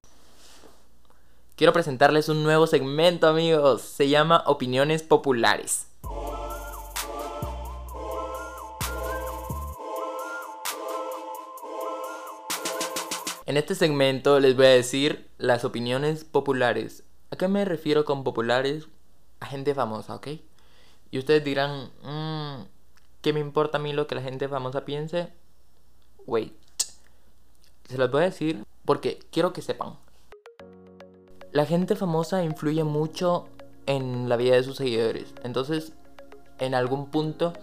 Quiero 1.56 1.72
presentarles 1.72 2.28
un 2.28 2.44
nuevo 2.44 2.66
segmento 2.66 3.26
amigos. 3.26 3.82
Se 3.82 4.08
llama 4.08 4.44
Opiniones 4.46 5.02
Populares. 5.02 5.86
En 13.46 13.56
este 13.56 13.74
segmento 13.74 14.38
les 14.40 14.54
voy 14.54 14.66
a 14.66 14.68
decir 14.68 15.30
las 15.38 15.64
opiniones 15.64 16.22
populares. 16.22 17.02
¿A 17.30 17.36
qué 17.36 17.48
me 17.48 17.64
refiero 17.64 18.04
con 18.04 18.22
populares? 18.22 18.86
A 19.40 19.46
gente 19.46 19.74
famosa, 19.74 20.16
¿ok? 20.16 20.28
Y 21.10 21.18
ustedes 21.18 21.42
dirán, 21.42 21.90
mmm, 22.02 22.37
¿qué 23.22 23.32
me 23.32 23.40
importa 23.40 23.78
a 23.78 23.80
mí 23.80 23.92
lo 23.92 24.06
que 24.06 24.14
la 24.14 24.22
gente 24.22 24.48
famosa 24.48 24.84
piense? 24.84 25.28
Wait. 26.26 26.54
Se 27.88 27.98
los 27.98 28.10
voy 28.10 28.22
a 28.22 28.26
decir 28.26 28.64
porque 28.84 29.18
quiero 29.30 29.52
que 29.52 29.62
sepan. 29.62 29.94
La 31.52 31.64
gente 31.64 31.96
famosa 31.96 32.44
influye 32.44 32.84
mucho 32.84 33.48
en 33.86 34.28
la 34.28 34.36
vida 34.36 34.54
de 34.54 34.62
sus 34.62 34.76
seguidores. 34.76 35.32
Entonces, 35.42 35.92
en 36.58 36.74
algún 36.74 37.10
punto 37.10 37.54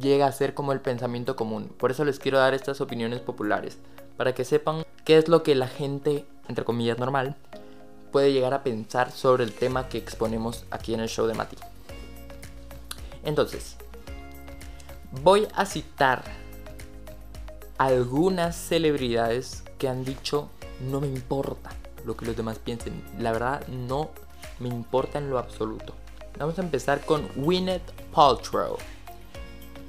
llega 0.00 0.26
a 0.26 0.32
ser 0.32 0.54
como 0.54 0.72
el 0.72 0.80
pensamiento 0.80 1.36
común. 1.36 1.68
Por 1.78 1.90
eso 1.92 2.04
les 2.04 2.18
quiero 2.18 2.38
dar 2.38 2.54
estas 2.54 2.80
opiniones 2.80 3.20
populares. 3.20 3.78
Para 4.16 4.34
que 4.34 4.44
sepan 4.44 4.84
qué 5.04 5.16
es 5.18 5.28
lo 5.28 5.42
que 5.42 5.54
la 5.54 5.68
gente, 5.68 6.26
entre 6.48 6.64
comillas, 6.64 6.98
normal, 6.98 7.36
puede 8.10 8.32
llegar 8.32 8.54
a 8.54 8.62
pensar 8.62 9.12
sobre 9.12 9.44
el 9.44 9.52
tema 9.52 9.88
que 9.88 9.98
exponemos 9.98 10.64
aquí 10.70 10.94
en 10.94 11.00
el 11.00 11.08
show 11.08 11.26
de 11.26 11.34
Mati. 11.34 11.56
Entonces, 13.24 13.76
voy 15.22 15.46
a 15.54 15.66
citar 15.66 16.24
algunas 17.78 18.56
celebridades 18.56 19.64
que 19.78 19.88
han 19.88 20.04
dicho 20.04 20.48
no 20.80 21.00
me 21.00 21.06
importa 21.06 21.70
lo 22.04 22.16
que 22.16 22.26
los 22.26 22.36
demás 22.36 22.58
piensen. 22.58 23.02
La 23.18 23.32
verdad 23.32 23.66
no 23.68 24.10
me 24.58 24.68
importa 24.68 25.18
en 25.18 25.30
lo 25.30 25.38
absoluto. 25.38 25.94
Vamos 26.38 26.58
a 26.58 26.62
empezar 26.62 27.04
con 27.04 27.28
Gwyneth 27.36 27.92
Paltrow. 28.12 28.76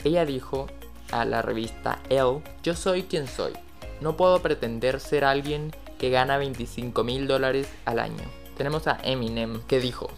Ella 0.04 0.26
dijo 0.26 0.68
a 1.12 1.26
la 1.26 1.42
revista 1.42 2.00
Elle, 2.10 2.42
yo 2.64 2.76
soy 2.76 3.04
quien 3.04 3.28
soy. 3.28 3.54
No 4.02 4.18
puedo 4.18 4.42
pretender 4.42 5.00
ser 5.00 5.26
alguien 5.26 5.74
que 5.98 6.10
gana 6.10 6.38
25 6.38 7.04
mil 7.04 7.28
dólares 7.28 7.68
al 7.86 8.00
año. 8.00 8.24
Tenemos 8.58 8.88
a 8.88 9.00
Eminem 9.04 9.62
que 9.64 9.80
dijo, 9.80 10.10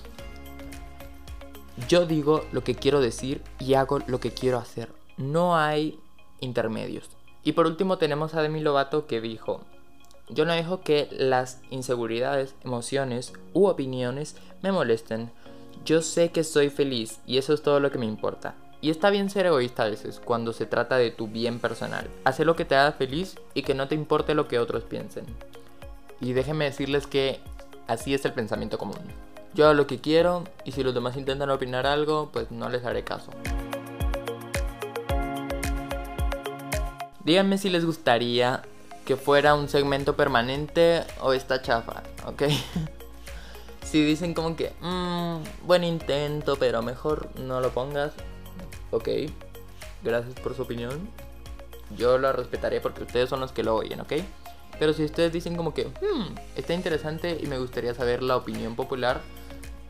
yo 1.87 2.05
digo 2.05 2.43
lo 2.51 2.63
que 2.63 2.75
quiero 2.75 2.99
decir 2.99 3.41
y 3.59 3.75
hago 3.75 3.99
lo 4.07 4.19
que 4.19 4.31
quiero 4.31 4.57
hacer. 4.57 4.96
No 5.17 5.57
hay 5.57 5.99
intermedios. 6.39 7.09
Y 7.43 7.53
por 7.53 7.65
último 7.65 7.97
tenemos 7.97 8.35
a 8.35 8.41
Demi 8.41 8.59
Lovato 8.59 9.07
que 9.07 9.21
dijo, 9.21 9.61
yo 10.29 10.45
no 10.45 10.53
dejo 10.53 10.81
que 10.81 11.07
las 11.11 11.61
inseguridades, 11.69 12.55
emociones 12.63 13.33
u 13.53 13.67
opiniones 13.67 14.35
me 14.61 14.71
molesten. 14.71 15.31
Yo 15.85 16.01
sé 16.01 16.31
que 16.31 16.43
soy 16.43 16.69
feliz 16.69 17.19
y 17.25 17.37
eso 17.37 17.53
es 17.53 17.61
todo 17.61 17.79
lo 17.79 17.91
que 17.91 17.97
me 17.97 18.05
importa. 18.05 18.55
Y 18.81 18.91
está 18.91 19.09
bien 19.09 19.29
ser 19.29 19.45
egoísta 19.45 19.83
a 19.83 19.89
veces 19.89 20.19
cuando 20.23 20.53
se 20.53 20.65
trata 20.65 20.97
de 20.97 21.09
tu 21.09 21.27
bien 21.27 21.59
personal. 21.59 22.07
Hacer 22.25 22.45
lo 22.45 22.55
que 22.55 22.65
te 22.65 22.75
haga 22.75 22.91
feliz 22.91 23.39
y 23.53 23.63
que 23.63 23.73
no 23.73 23.87
te 23.87 23.95
importe 23.95 24.35
lo 24.35 24.47
que 24.47 24.59
otros 24.59 24.83
piensen. 24.83 25.25
Y 26.19 26.33
déjenme 26.33 26.65
decirles 26.65 27.07
que 27.07 27.39
así 27.87 28.13
es 28.13 28.23
el 28.25 28.33
pensamiento 28.33 28.77
común. 28.77 28.99
Yo 29.53 29.65
hago 29.65 29.73
lo 29.73 29.87
que 29.87 29.99
quiero 29.99 30.43
y 30.65 30.73
si 30.73 30.83
los 30.83 30.93
demás 30.93 31.17
intentan 31.17 31.49
opinar 31.49 31.87
algo, 31.87 32.29
pues 32.31 32.51
no 32.51 32.69
les 32.69 32.85
haré 32.85 33.03
caso. 33.03 33.31
Díganme 37.27 37.57
si 37.57 37.69
les 37.69 37.83
gustaría 37.83 38.61
que 39.05 39.17
fuera 39.17 39.53
un 39.53 39.67
segmento 39.67 40.15
permanente 40.15 41.03
o 41.19 41.33
esta 41.33 41.61
chafa, 41.61 42.03
¿ok? 42.25 42.43
si 43.83 44.01
dicen 44.01 44.33
como 44.33 44.55
que, 44.55 44.71
mmm, 44.79 45.39
buen 45.65 45.83
intento, 45.83 46.55
pero 46.55 46.81
mejor 46.81 47.27
no 47.35 47.59
lo 47.59 47.71
pongas, 47.71 48.13
ok. 48.91 49.09
Gracias 50.05 50.35
por 50.39 50.55
su 50.55 50.61
opinión. 50.61 51.09
Yo 51.97 52.17
la 52.17 52.31
respetaré 52.31 52.79
porque 52.79 53.03
ustedes 53.03 53.29
son 53.29 53.41
los 53.41 53.51
que 53.51 53.61
lo 53.61 53.75
oyen, 53.75 53.99
¿ok? 53.99 54.13
Pero 54.79 54.93
si 54.93 55.03
ustedes 55.03 55.33
dicen 55.33 55.57
como 55.57 55.73
que, 55.73 55.87
hmm, 55.87 56.33
está 56.55 56.73
interesante 56.73 57.37
y 57.43 57.47
me 57.47 57.57
gustaría 57.57 57.93
saber 57.93 58.23
la 58.23 58.37
opinión 58.37 58.77
popular 58.77 59.19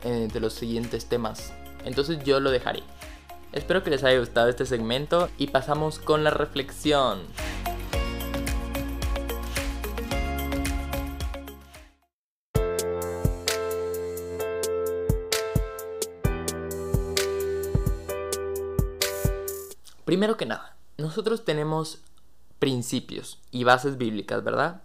eh, 0.02 0.26
de 0.32 0.40
los 0.40 0.54
siguientes 0.54 1.06
temas, 1.06 1.52
entonces 1.84 2.18
yo 2.24 2.40
lo 2.40 2.50
dejaré. 2.50 2.82
Espero 3.52 3.82
que 3.82 3.90
les 3.90 4.04
haya 4.04 4.18
gustado 4.18 4.48
este 4.48 4.66
segmento 4.66 5.30
y 5.38 5.46
pasamos 5.46 5.98
con 5.98 6.22
la 6.22 6.30
reflexión. 6.30 7.20
Primero 20.04 20.36
que 20.36 20.46
nada, 20.46 20.76
nosotros 20.98 21.44
tenemos 21.44 22.00
principios 22.58 23.38
y 23.50 23.64
bases 23.64 23.96
bíblicas, 23.98 24.44
¿verdad? 24.44 24.82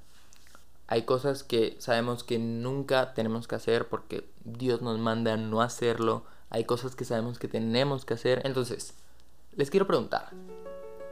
Hay 0.87 1.03
cosas 1.03 1.43
que 1.43 1.75
sabemos 1.79 2.23
que 2.23 2.39
nunca 2.39 3.13
tenemos 3.13 3.47
que 3.47 3.55
hacer 3.55 3.87
porque 3.87 4.29
Dios 4.43 4.81
nos 4.81 4.99
manda 4.99 5.35
no 5.37 5.61
hacerlo 5.61 6.25
hay 6.53 6.65
cosas 6.65 6.95
que 6.95 7.03
sabemos 7.03 7.39
que 7.39 7.47
tenemos 7.47 8.05
que 8.05 8.13
hacer. 8.13 8.41
Entonces, 8.45 8.93
les 9.55 9.71
quiero 9.71 9.87
preguntar, 9.87 10.29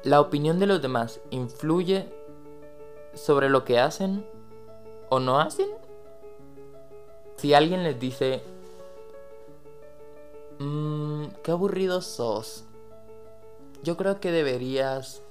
¿la 0.04 0.21
opinión 0.21 0.60
de 0.60 0.67
los 0.67 0.82
demás 0.82 1.19
influye 1.32 2.08
sobre 3.15 3.49
lo 3.49 3.65
que 3.65 3.80
hacen 3.80 4.23
o 5.10 5.19
no 5.19 5.39
hacen? 5.39 5.67
Si 7.38 7.56
alguien 7.56 7.84
les 7.84 7.99
dice, 7.99 8.43
mmm, 10.60 11.25
qué 11.43 11.51
aburrido 11.51 12.01
sos, 12.01 12.63
yo 13.82 13.97
creo 13.97 14.19
que 14.19 14.32
deberías 14.32 15.23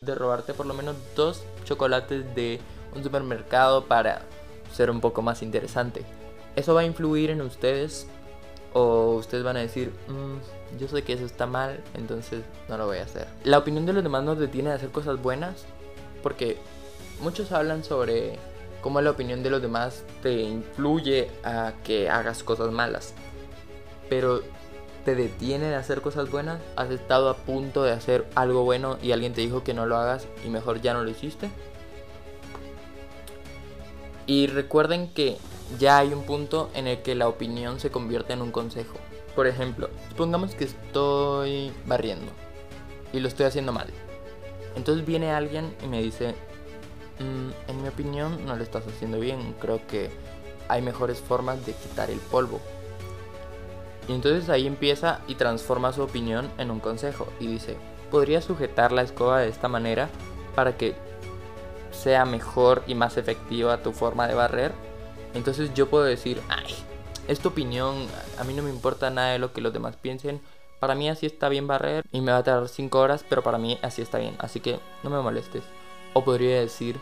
de 0.00 0.14
robarte 0.14 0.54
por 0.54 0.64
lo 0.64 0.72
menos 0.72 0.96
dos 1.14 1.44
chocolates 1.64 2.34
de 2.34 2.58
un 2.94 3.02
supermercado 3.02 3.84
para 3.84 4.22
ser 4.72 4.90
un 4.90 5.02
poco 5.02 5.20
más 5.20 5.42
interesante. 5.42 6.23
¿Eso 6.56 6.74
va 6.74 6.82
a 6.82 6.84
influir 6.84 7.30
en 7.30 7.40
ustedes? 7.40 8.06
¿O 8.72 9.14
ustedes 9.14 9.44
van 9.44 9.56
a 9.56 9.60
decir, 9.60 9.92
mm, 10.08 10.78
yo 10.78 10.88
sé 10.88 11.02
que 11.02 11.12
eso 11.12 11.24
está 11.24 11.46
mal, 11.46 11.82
entonces 11.94 12.42
no 12.68 12.76
lo 12.76 12.86
voy 12.86 12.98
a 12.98 13.04
hacer? 13.04 13.28
La 13.44 13.58
opinión 13.58 13.86
de 13.86 13.92
los 13.92 14.02
demás 14.02 14.24
nos 14.24 14.38
detiene 14.38 14.70
de 14.70 14.76
hacer 14.76 14.90
cosas 14.90 15.20
buenas 15.22 15.64
porque 16.22 16.58
muchos 17.20 17.52
hablan 17.52 17.84
sobre 17.84 18.38
cómo 18.80 19.00
la 19.00 19.10
opinión 19.10 19.42
de 19.42 19.50
los 19.50 19.62
demás 19.62 20.04
te 20.22 20.42
influye 20.42 21.30
a 21.44 21.74
que 21.84 22.10
hagas 22.10 22.42
cosas 22.42 22.72
malas. 22.72 23.14
Pero 24.08 24.42
te 25.04 25.14
detiene 25.14 25.66
de 25.66 25.74
hacer 25.74 26.00
cosas 26.00 26.30
buenas. 26.30 26.60
Has 26.76 26.90
estado 26.90 27.28
a 27.28 27.36
punto 27.36 27.82
de 27.82 27.92
hacer 27.92 28.26
algo 28.34 28.64
bueno 28.64 28.98
y 29.02 29.12
alguien 29.12 29.34
te 29.34 29.40
dijo 29.40 29.62
que 29.62 29.74
no 29.74 29.86
lo 29.86 29.96
hagas 29.96 30.26
y 30.44 30.48
mejor 30.48 30.80
ya 30.80 30.94
no 30.94 31.04
lo 31.04 31.10
hiciste. 31.10 31.50
Y 34.26 34.46
recuerden 34.46 35.08
que 35.12 35.36
ya 35.78 35.98
hay 35.98 36.12
un 36.12 36.22
punto 36.22 36.70
en 36.74 36.86
el 36.86 37.02
que 37.02 37.14
la 37.14 37.28
opinión 37.28 37.80
se 37.80 37.90
convierte 37.90 38.32
en 38.32 38.42
un 38.42 38.52
consejo. 38.52 38.94
Por 39.34 39.46
ejemplo, 39.46 39.90
supongamos 40.08 40.54
que 40.54 40.64
estoy 40.64 41.72
barriendo 41.86 42.30
y 43.12 43.20
lo 43.20 43.28
estoy 43.28 43.46
haciendo 43.46 43.72
mal. 43.72 43.88
Entonces 44.76 45.04
viene 45.06 45.30
alguien 45.30 45.74
y 45.84 45.88
me 45.88 46.02
dice, 46.02 46.34
mm, 47.18 47.70
en 47.70 47.82
mi 47.82 47.88
opinión 47.88 48.44
no 48.46 48.56
lo 48.56 48.62
estás 48.62 48.86
haciendo 48.86 49.18
bien, 49.18 49.54
creo 49.60 49.84
que 49.86 50.10
hay 50.68 50.82
mejores 50.82 51.20
formas 51.20 51.64
de 51.66 51.72
quitar 51.72 52.10
el 52.10 52.18
polvo. 52.18 52.60
Y 54.08 54.12
entonces 54.12 54.50
ahí 54.50 54.66
empieza 54.66 55.20
y 55.26 55.34
transforma 55.34 55.92
su 55.92 56.02
opinión 56.02 56.50
en 56.58 56.70
un 56.70 56.80
consejo 56.80 57.26
y 57.40 57.46
dice, 57.46 57.76
podrías 58.10 58.44
sujetar 58.44 58.92
la 58.92 59.02
escoba 59.02 59.40
de 59.40 59.48
esta 59.48 59.68
manera 59.68 60.08
para 60.54 60.76
que 60.76 60.94
sea 61.90 62.24
mejor 62.24 62.82
y 62.86 62.94
más 62.94 63.16
efectiva 63.16 63.82
tu 63.82 63.92
forma 63.92 64.28
de 64.28 64.34
barrer 64.34 64.72
entonces 65.34 65.72
yo 65.74 65.90
puedo 65.90 66.04
decir, 66.04 66.40
ay, 66.48 66.74
es 67.28 67.44
opinión, 67.44 68.06
a 68.38 68.44
mí 68.44 68.54
no 68.54 68.62
me 68.62 68.70
importa 68.70 69.10
nada 69.10 69.32
de 69.32 69.38
lo 69.38 69.52
que 69.52 69.60
los 69.60 69.72
demás 69.72 69.96
piensen. 69.96 70.40
Para 70.80 70.94
mí 70.94 71.08
así 71.08 71.26
está 71.26 71.48
bien 71.48 71.66
barrer 71.66 72.04
y 72.12 72.20
me 72.20 72.32
va 72.32 72.38
a 72.38 72.42
tardar 72.42 72.68
5 72.68 72.98
horas, 72.98 73.24
pero 73.28 73.42
para 73.42 73.58
mí 73.58 73.78
así 73.82 74.02
está 74.02 74.18
bien, 74.18 74.36
así 74.38 74.60
que 74.60 74.78
no 75.02 75.10
me 75.10 75.20
molestes. 75.20 75.64
O 76.12 76.24
podría 76.24 76.60
decir, 76.60 77.00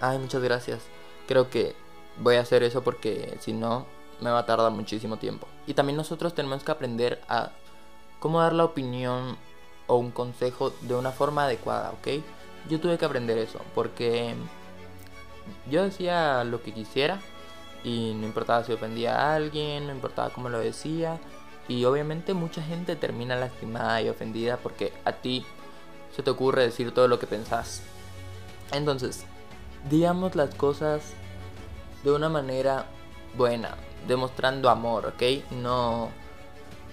ay, 0.00 0.18
muchas 0.18 0.42
gracias, 0.42 0.82
creo 1.26 1.50
que 1.50 1.74
voy 2.18 2.36
a 2.36 2.40
hacer 2.42 2.62
eso 2.62 2.82
porque 2.82 3.36
si 3.40 3.52
no 3.52 3.86
me 4.20 4.30
va 4.30 4.40
a 4.40 4.46
tardar 4.46 4.70
muchísimo 4.70 5.16
tiempo. 5.16 5.48
Y 5.66 5.74
también 5.74 5.96
nosotros 5.96 6.34
tenemos 6.34 6.62
que 6.62 6.72
aprender 6.72 7.20
a 7.28 7.50
cómo 8.20 8.40
dar 8.40 8.52
la 8.52 8.64
opinión 8.64 9.36
o 9.86 9.96
un 9.96 10.10
consejo 10.10 10.72
de 10.82 10.94
una 10.94 11.10
forma 11.10 11.44
adecuada, 11.44 11.90
¿ok? 11.92 12.22
Yo 12.68 12.80
tuve 12.80 12.98
que 12.98 13.04
aprender 13.04 13.38
eso 13.38 13.60
porque 13.74 14.34
yo 15.70 15.84
decía 15.84 16.44
lo 16.44 16.62
que 16.62 16.72
quisiera 16.72 17.20
y 17.82 18.14
no 18.14 18.26
importaba 18.26 18.64
si 18.64 18.72
ofendía 18.72 19.16
a 19.16 19.34
alguien, 19.34 19.86
no 19.86 19.92
importaba 19.92 20.30
cómo 20.30 20.48
lo 20.48 20.58
decía. 20.58 21.18
Y 21.68 21.84
obviamente 21.84 22.34
mucha 22.34 22.62
gente 22.62 22.96
termina 22.96 23.36
lastimada 23.36 24.02
y 24.02 24.08
ofendida 24.08 24.58
porque 24.58 24.92
a 25.04 25.12
ti 25.12 25.44
se 26.14 26.22
te 26.22 26.30
ocurre 26.30 26.62
decir 26.62 26.92
todo 26.92 27.08
lo 27.08 27.18
que 27.18 27.26
pensás. 27.26 27.82
Entonces, 28.72 29.24
digamos 29.88 30.34
las 30.34 30.54
cosas 30.54 31.12
de 32.02 32.12
una 32.12 32.28
manera 32.28 32.86
buena, 33.36 33.76
demostrando 34.06 34.68
amor, 34.70 35.06
¿ok? 35.06 35.22
No, 35.52 36.10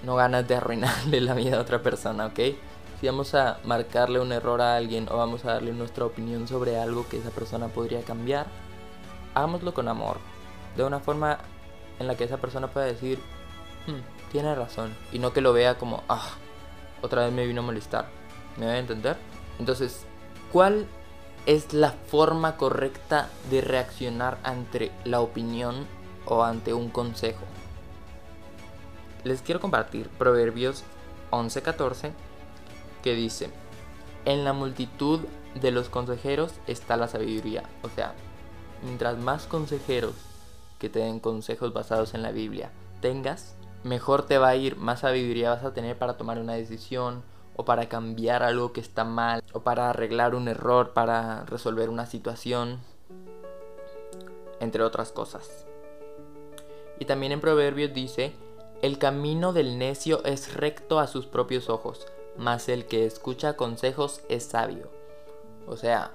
no 0.03 0.15
ganas 0.15 0.47
de 0.47 0.55
arruinarle 0.55 1.21
la 1.21 1.33
vida 1.33 1.57
a 1.57 1.61
otra 1.61 1.81
persona, 1.81 2.27
¿ok? 2.27 2.39
Si 3.01 3.07
vamos 3.07 3.33
a 3.33 3.57
marcarle 3.63 4.19
un 4.19 4.31
error 4.31 4.61
a 4.61 4.75
alguien 4.75 5.07
o 5.09 5.17
vamos 5.17 5.43
a 5.43 5.53
darle 5.53 5.73
nuestra 5.73 6.05
opinión 6.05 6.47
sobre 6.47 6.77
algo 6.77 7.09
que 7.09 7.17
esa 7.17 7.31
persona 7.31 7.67
podría 7.67 8.03
cambiar, 8.03 8.45
hagámoslo 9.33 9.73
con 9.73 9.87
amor, 9.87 10.17
de 10.77 10.83
una 10.83 10.99
forma 10.99 11.39
en 11.97 12.05
la 12.05 12.15
que 12.15 12.25
esa 12.25 12.37
persona 12.37 12.67
pueda 12.67 12.85
decir, 12.85 13.17
hmm, 13.87 14.31
tiene 14.31 14.53
razón, 14.53 14.95
y 15.11 15.17
no 15.17 15.33
que 15.33 15.41
lo 15.41 15.51
vea 15.51 15.79
como, 15.79 16.03
ah, 16.09 16.29
otra 17.01 17.23
vez 17.25 17.33
me 17.33 17.47
vino 17.47 17.61
a 17.61 17.65
molestar. 17.65 18.05
¿Me 18.57 18.67
voy 18.67 18.75
a 18.75 18.79
entender? 18.79 19.17
Entonces, 19.57 20.05
¿cuál 20.51 20.85
es 21.47 21.73
la 21.73 21.93
forma 21.93 22.55
correcta 22.55 23.29
de 23.49 23.61
reaccionar 23.61 24.37
ante 24.43 24.91
la 25.05 25.21
opinión 25.21 25.87
o 26.27 26.43
ante 26.43 26.75
un 26.75 26.89
consejo? 26.89 27.45
Les 29.23 29.41
quiero 29.41 29.59
compartir 29.59 30.07
Proverbios 30.09 30.83
11:14 31.31 32.11
que 33.01 33.15
dice, 33.15 33.49
en 34.25 34.43
la 34.43 34.53
multitud 34.53 35.19
de 35.59 35.71
los 35.71 35.89
consejeros 35.89 36.53
está 36.67 36.97
la 36.97 37.07
sabiduría. 37.07 37.63
O 37.83 37.89
sea, 37.89 38.13
mientras 38.83 39.17
más 39.17 39.45
consejeros 39.45 40.15
que 40.79 40.89
te 40.89 40.99
den 40.99 41.19
consejos 41.19 41.73
basados 41.73 42.13
en 42.13 42.23
la 42.23 42.31
Biblia 42.31 42.71
tengas, 43.01 43.55
mejor 43.83 44.25
te 44.25 44.37
va 44.37 44.49
a 44.49 44.55
ir, 44.55 44.77
más 44.77 45.01
sabiduría 45.01 45.49
vas 45.49 45.63
a 45.63 45.73
tener 45.73 45.97
para 45.97 46.17
tomar 46.17 46.39
una 46.39 46.53
decisión 46.53 47.23
o 47.55 47.65
para 47.65 47.89
cambiar 47.89 48.43
algo 48.43 48.73
que 48.73 48.79
está 48.79 49.03
mal 49.03 49.43
o 49.53 49.61
para 49.61 49.89
arreglar 49.89 50.35
un 50.35 50.47
error, 50.47 50.93
para 50.93 51.45
resolver 51.45 51.89
una 51.89 52.05
situación, 52.05 52.79
entre 54.59 54.83
otras 54.83 55.11
cosas. 55.11 55.65
Y 56.99 57.05
también 57.05 57.31
en 57.31 57.41
Proverbios 57.41 57.93
dice, 57.93 58.33
el 58.81 58.97
camino 58.97 59.53
del 59.53 59.77
necio 59.77 60.23
es 60.23 60.53
recto 60.53 60.99
a 60.99 61.07
sus 61.07 61.25
propios 61.25 61.69
ojos, 61.69 62.07
mas 62.37 62.69
el 62.69 62.85
que 62.85 63.05
escucha 63.05 63.55
consejos 63.55 64.21
es 64.29 64.43
sabio. 64.43 64.89
O 65.67 65.77
sea, 65.77 66.11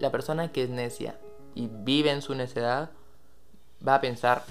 la 0.00 0.10
persona 0.10 0.52
que 0.52 0.64
es 0.64 0.70
necia 0.70 1.18
y 1.54 1.68
vive 1.70 2.10
en 2.10 2.22
su 2.22 2.34
necedad 2.34 2.90
va 3.86 3.96
a 3.96 4.00
pensar, 4.00 4.44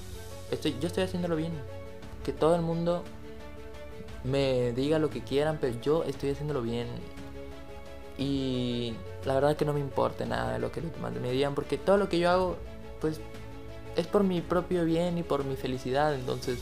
estoy, 0.51 0.77
yo 0.79 0.87
estoy 0.87 1.03
haciéndolo 1.03 1.35
bien, 1.35 1.53
que 2.23 2.33
todo 2.33 2.55
el 2.55 2.61
mundo 2.61 3.03
me 4.23 4.73
diga 4.73 4.99
lo 4.99 5.09
que 5.09 5.23
quieran, 5.23 5.57
pero 5.59 5.79
yo 5.81 6.03
estoy 6.03 6.31
haciéndolo 6.31 6.61
bien. 6.61 6.87
Y 8.17 8.95
la 9.25 9.35
verdad 9.35 9.55
que 9.55 9.65
no 9.65 9.73
me 9.73 9.79
importa 9.79 10.25
nada 10.25 10.53
de 10.53 10.59
lo 10.59 10.71
que 10.71 10.81
los 10.81 10.91
demás 10.91 11.13
me 11.13 11.31
digan, 11.31 11.55
porque 11.55 11.77
todo 11.77 11.97
lo 11.97 12.09
que 12.09 12.19
yo 12.19 12.29
hago, 12.29 12.57
pues, 12.99 13.19
es 13.95 14.07
por 14.07 14.23
mi 14.23 14.41
propio 14.41 14.85
bien 14.85 15.17
y 15.17 15.23
por 15.23 15.43
mi 15.43 15.55
felicidad. 15.55 16.13
Entonces, 16.13 16.59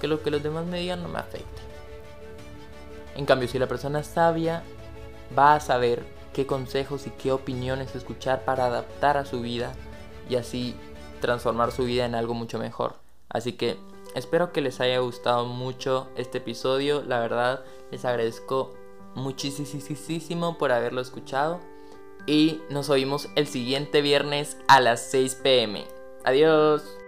que 0.00 0.08
lo 0.08 0.22
que 0.22 0.30
los 0.30 0.42
demás 0.42 0.66
me 0.66 0.80
digan 0.80 1.02
no 1.02 1.08
me 1.08 1.18
afecte. 1.18 1.73
En 3.16 3.26
cambio, 3.26 3.48
si 3.48 3.58
la 3.58 3.68
persona 3.68 4.00
es 4.00 4.06
sabia, 4.06 4.62
va 5.36 5.54
a 5.54 5.60
saber 5.60 6.04
qué 6.32 6.46
consejos 6.46 7.06
y 7.06 7.10
qué 7.10 7.32
opiniones 7.32 7.94
escuchar 7.94 8.44
para 8.44 8.66
adaptar 8.66 9.16
a 9.16 9.24
su 9.24 9.40
vida 9.40 9.72
y 10.28 10.36
así 10.36 10.74
transformar 11.20 11.72
su 11.72 11.84
vida 11.84 12.04
en 12.04 12.14
algo 12.14 12.34
mucho 12.34 12.58
mejor. 12.58 12.96
Así 13.28 13.52
que 13.52 13.78
espero 14.14 14.52
que 14.52 14.60
les 14.60 14.80
haya 14.80 14.98
gustado 14.98 15.46
mucho 15.46 16.08
este 16.16 16.38
episodio. 16.38 17.02
La 17.02 17.20
verdad, 17.20 17.64
les 17.90 18.04
agradezco 18.04 18.74
muchísimo 19.14 20.58
por 20.58 20.72
haberlo 20.72 21.00
escuchado. 21.00 21.60
Y 22.26 22.60
nos 22.70 22.90
oímos 22.90 23.28
el 23.36 23.46
siguiente 23.46 24.00
viernes 24.00 24.56
a 24.66 24.80
las 24.80 25.00
6 25.10 25.36
pm. 25.42 25.84
Adiós. 26.24 27.03